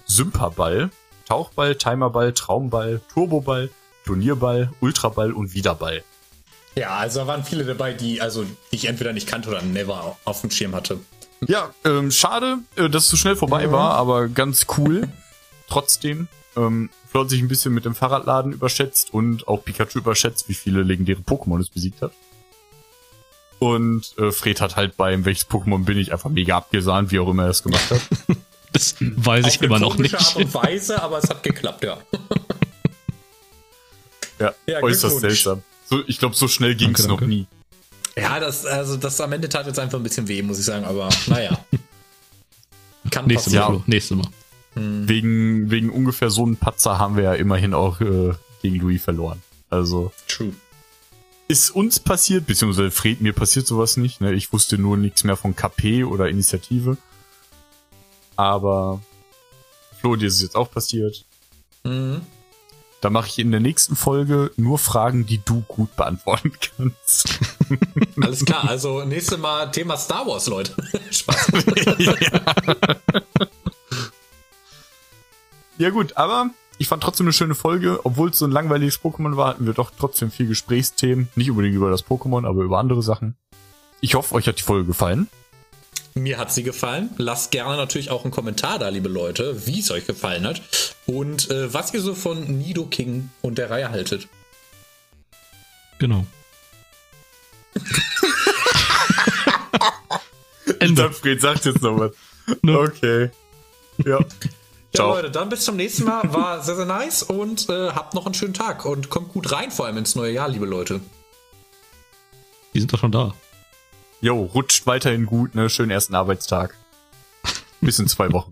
[0.07, 0.89] Symperball,
[1.27, 3.69] Tauchball, Timerball, Traumball, Turboball,
[4.05, 6.03] Turnierball, Ultraball und Wiederball.
[6.75, 10.17] Ja, also da waren viele dabei, die, also, die ich entweder nicht kannte oder never
[10.23, 10.99] auf dem Schirm hatte.
[11.47, 15.07] Ja, ähm, schade, äh, dass es so schnell vorbei war, aber ganz cool.
[15.67, 16.27] Trotzdem.
[16.55, 20.53] Ähm, Flo hat sich ein bisschen mit dem Fahrradladen überschätzt und auch Pikachu überschätzt, wie
[20.53, 22.11] viele legendäre Pokémon es besiegt hat.
[23.59, 27.29] Und äh, Fred hat halt beim welches Pokémon bin ich einfach mega abgesahnt, wie auch
[27.29, 28.01] immer er es gemacht hat.
[28.73, 30.15] Das weiß ich immer noch nicht.
[30.15, 31.97] Art und Weise, aber es hat geklappt, ja.
[34.39, 35.61] Ja, Ja, äußerst seltsam.
[35.91, 37.27] So, ich glaube, so schnell ging es noch danke.
[37.27, 37.47] nie.
[38.17, 40.85] Ja, das, also, das am Ende tat jetzt einfach ein bisschen weh, muss ich sagen,
[40.85, 41.63] aber naja.
[43.11, 43.83] Kann Nächstes Mal, Ja.
[43.87, 44.27] Nächstes Mal.
[44.73, 49.41] Wegen, wegen ungefähr so einem Patzer haben wir ja immerhin auch äh, gegen Louis verloren.
[49.69, 50.53] Also True.
[51.49, 54.21] ist uns passiert, beziehungsweise Fred, mir passiert sowas nicht.
[54.21, 54.33] Ne?
[54.33, 56.95] Ich wusste nur nichts mehr von KP oder Initiative.
[58.37, 59.01] Aber
[59.99, 61.25] Flo, dir ist es jetzt auch passiert.
[61.83, 62.21] Mhm.
[63.01, 67.39] Da mache ich in der nächsten Folge nur Fragen, die du gut beantworten kannst.
[68.21, 70.75] Alles klar, also nächstes Mal Thema Star Wars, Leute.
[71.09, 71.51] Spaß.
[75.79, 78.01] ja gut, aber ich fand trotzdem eine schöne Folge.
[78.03, 81.27] Obwohl es so ein langweiliges Pokémon war, hatten wir doch trotzdem viel Gesprächsthemen.
[81.33, 83.35] Nicht unbedingt über das Pokémon, aber über andere Sachen.
[83.99, 85.27] Ich hoffe, euch hat die Folge gefallen.
[86.13, 87.09] Mir hat sie gefallen.
[87.17, 90.61] Lasst gerne natürlich auch einen Kommentar da, liebe Leute, wie es euch gefallen hat.
[91.05, 94.27] Und äh, was ihr so von Nido King und der Reihe haltet.
[95.99, 96.25] Genau.
[101.21, 102.11] Fred sagt jetzt noch was.
[102.63, 102.77] Ne?
[102.77, 103.29] Okay.
[104.03, 104.19] Ja.
[104.19, 104.25] Ja,
[104.93, 105.15] Ciao.
[105.15, 106.33] Leute, dann bis zum nächsten Mal.
[106.33, 109.71] War sehr, sehr nice und äh, habt noch einen schönen Tag und kommt gut rein,
[109.71, 110.99] vor allem ins neue Jahr, liebe Leute.
[112.73, 113.33] Die sind doch schon da.
[114.21, 115.67] Jo, rutscht weiterhin gut, ne?
[115.67, 116.75] Schönen ersten Arbeitstag.
[117.81, 118.51] Bis in zwei Wochen.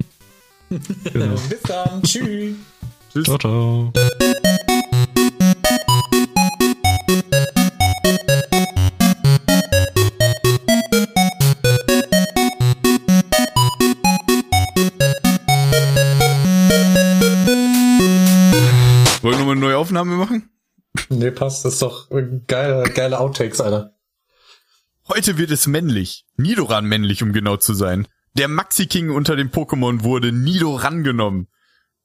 [1.13, 1.33] Genau.
[1.49, 2.03] Bis dann.
[2.03, 2.55] Tschüss.
[3.11, 3.23] Tschüss.
[3.25, 3.91] Ciao, ciao.
[19.21, 20.51] Wollen wir nochmal eine neue Aufnahme machen?
[21.09, 21.65] Nee, passt.
[21.65, 22.09] Das ist doch
[22.45, 23.95] geile, geile Outtakes, Alter.
[25.09, 26.25] Heute wird es männlich.
[26.37, 28.07] Nidoran männlich, um genau zu sein.
[28.35, 31.47] Der Maxi King unter den Pokémon wurde Nido rangenommen.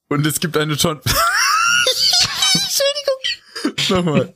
[0.08, 1.00] Und es gibt eine schon.
[2.54, 3.20] Entschuldigung.
[3.90, 4.34] Nochmal.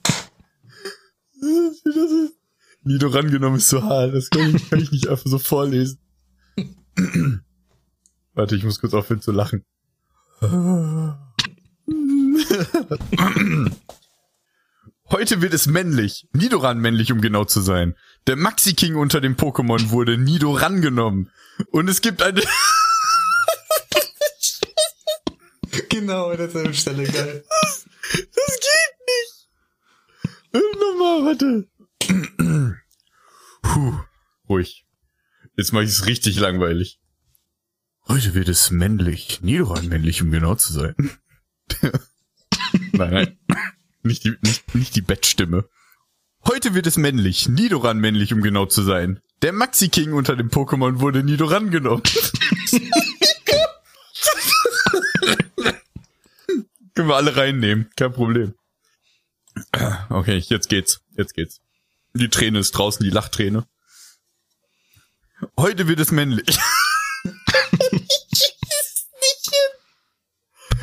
[1.41, 2.35] Das ist-
[2.83, 4.15] Nido rangenommen ist so hart.
[4.15, 5.99] Das kann ich, kann ich nicht einfach so vorlesen.
[8.35, 9.65] Warte, ich muss kurz aufhören zu lachen.
[15.11, 16.29] Heute wird es männlich.
[16.33, 17.97] Nidoran männlich, um genau zu sein.
[18.27, 21.31] Der Maxi King unter den Pokémon wurde Nidoran genommen.
[21.71, 22.43] Und es gibt eine...
[25.91, 27.45] Genau, an derselben Stelle, geil.
[27.49, 29.49] Das geht nicht.
[30.53, 31.69] Nochmal, warte.
[33.63, 34.01] Puh,
[34.49, 34.87] ruhig.
[35.57, 37.01] Jetzt mache ich es richtig langweilig.
[38.07, 39.41] Heute wird es männlich.
[39.43, 40.95] Nidoran männlich, um genau zu sein.
[42.93, 43.39] nein, nein.
[44.03, 45.69] Nicht die, nicht, nicht die Bettstimme.
[46.47, 47.49] Heute wird es männlich.
[47.49, 49.21] Nidoran männlich, um genau zu sein.
[49.43, 52.03] Der Maxi King unter dem Pokémon wurde Nidoran genommen.
[56.95, 57.91] Können wir alle reinnehmen.
[57.97, 58.55] Kein Problem.
[60.09, 61.01] Okay, jetzt geht's.
[61.17, 61.61] Jetzt geht's.
[62.15, 63.67] Die Träne ist draußen, die Lachträne.
[65.57, 66.59] Heute wird es männlich.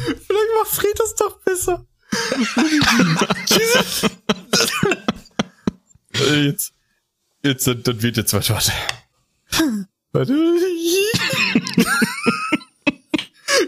[0.05, 1.85] Vielleicht macht Fred das doch besser.
[6.13, 6.73] Jetzt.
[7.43, 8.49] Jetzt, das, wird jetzt was.
[8.49, 8.71] Warte.
[10.11, 10.33] Warte.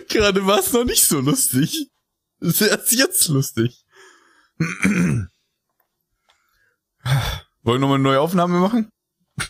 [0.10, 1.90] Gerade war es noch nicht so lustig.
[2.40, 3.86] Das ist erst jetzt lustig.
[4.58, 5.30] Wollen
[7.64, 8.90] wir nochmal eine neue Aufnahme machen?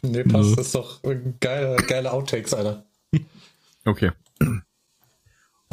[0.02, 0.58] Nee, passt.
[0.58, 1.02] Das ist doch
[1.40, 2.86] geile, geile Outtakes, Alter.
[3.86, 4.12] Okay.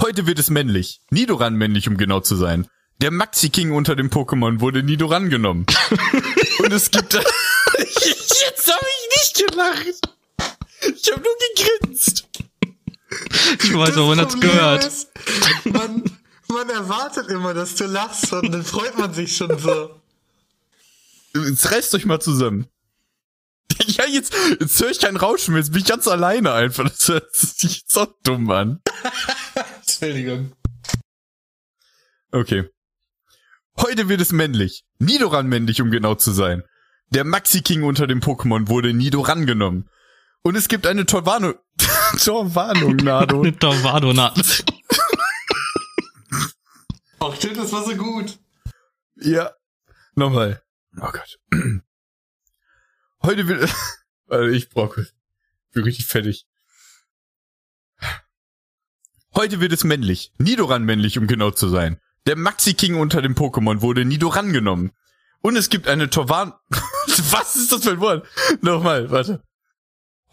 [0.00, 1.00] Heute wird es männlich.
[1.10, 2.68] Nidoran männlich, um genau zu sein.
[3.00, 5.66] Der Maxi King unter dem Pokémon wurde Nidoran genommen.
[6.58, 7.14] Und es gibt...
[7.14, 10.00] Jetzt habe ich nicht gelacht.
[10.96, 12.24] Ich habe nur gegrinst.
[13.62, 14.84] Ich weiß auch, man hat's gehört.
[14.84, 15.08] ist,
[15.64, 16.02] Man,
[16.48, 20.00] man erwartet immer, dass du lachst und dann freut man sich schon so.
[21.34, 22.66] Jetzt reißt euch mal zusammen.
[23.86, 25.60] Ja, jetzt, jetzt höre ich kein Rauschen mehr.
[25.60, 26.88] Jetzt bin ich ganz alleine einfach.
[26.88, 28.80] Das hört sich so dumm an.
[29.80, 30.52] Entschuldigung.
[32.30, 32.68] Okay.
[33.78, 34.84] Heute wird es männlich.
[34.98, 36.62] Nidoran männlich, um genau zu sein.
[37.10, 39.88] Der Maxi King unter dem Pokémon wurde Nidoran genommen.
[40.42, 41.54] Und es gibt eine Torwarnung.
[42.22, 43.40] Torwarnung, Nado.
[43.40, 44.64] Eine Torvado-Naht.
[47.20, 48.38] Ach, stimmt, das war so gut.
[49.16, 49.52] ja.
[50.16, 50.62] Nochmal.
[51.00, 51.38] Oh Gott.
[53.22, 53.68] Heute wird...
[54.26, 55.00] Warte, ich brauche...
[55.02, 56.46] Ich bin richtig fertig.
[59.34, 60.32] Heute wird es männlich.
[60.38, 62.00] Nidoran männlich, um genau zu sein.
[62.26, 64.92] Der Maxi King unter dem Pokémon wurde Nidoran genommen.
[65.40, 66.54] Und es gibt eine Torwan...
[67.30, 68.26] Was ist das für ein Wort?
[68.62, 69.42] Nochmal, warte.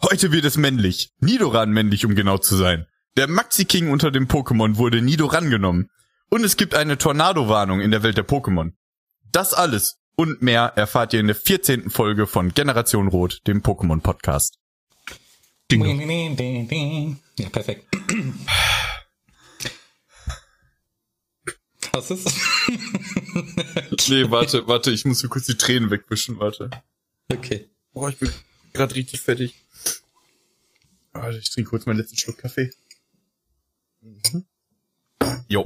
[0.00, 1.10] Heute wird es männlich.
[1.20, 2.86] Nidoran männlich, um genau zu sein.
[3.16, 5.90] Der Maxi King unter dem Pokémon wurde Nidoran genommen.
[6.30, 8.72] Und es gibt eine Tornado-Warnung in der Welt der Pokémon.
[9.30, 11.90] Das alles und mehr erfahrt ihr in der 14.
[11.90, 14.58] Folge von Generation Rot, dem Pokémon-Podcast.
[15.70, 17.18] Ding.
[17.38, 17.86] Ja, perfekt.
[21.92, 22.28] Was ist?
[24.08, 26.70] Nee, warte, warte, ich muss mir kurz die Tränen wegwischen, warte.
[27.30, 27.70] Okay.
[27.92, 28.30] Boah, ich bin
[28.72, 29.54] gerade richtig fertig.
[31.12, 32.70] Warte, ich trinke kurz meinen letzten Schluck Kaffee.
[34.00, 34.44] Mhm.
[35.48, 35.64] Jo.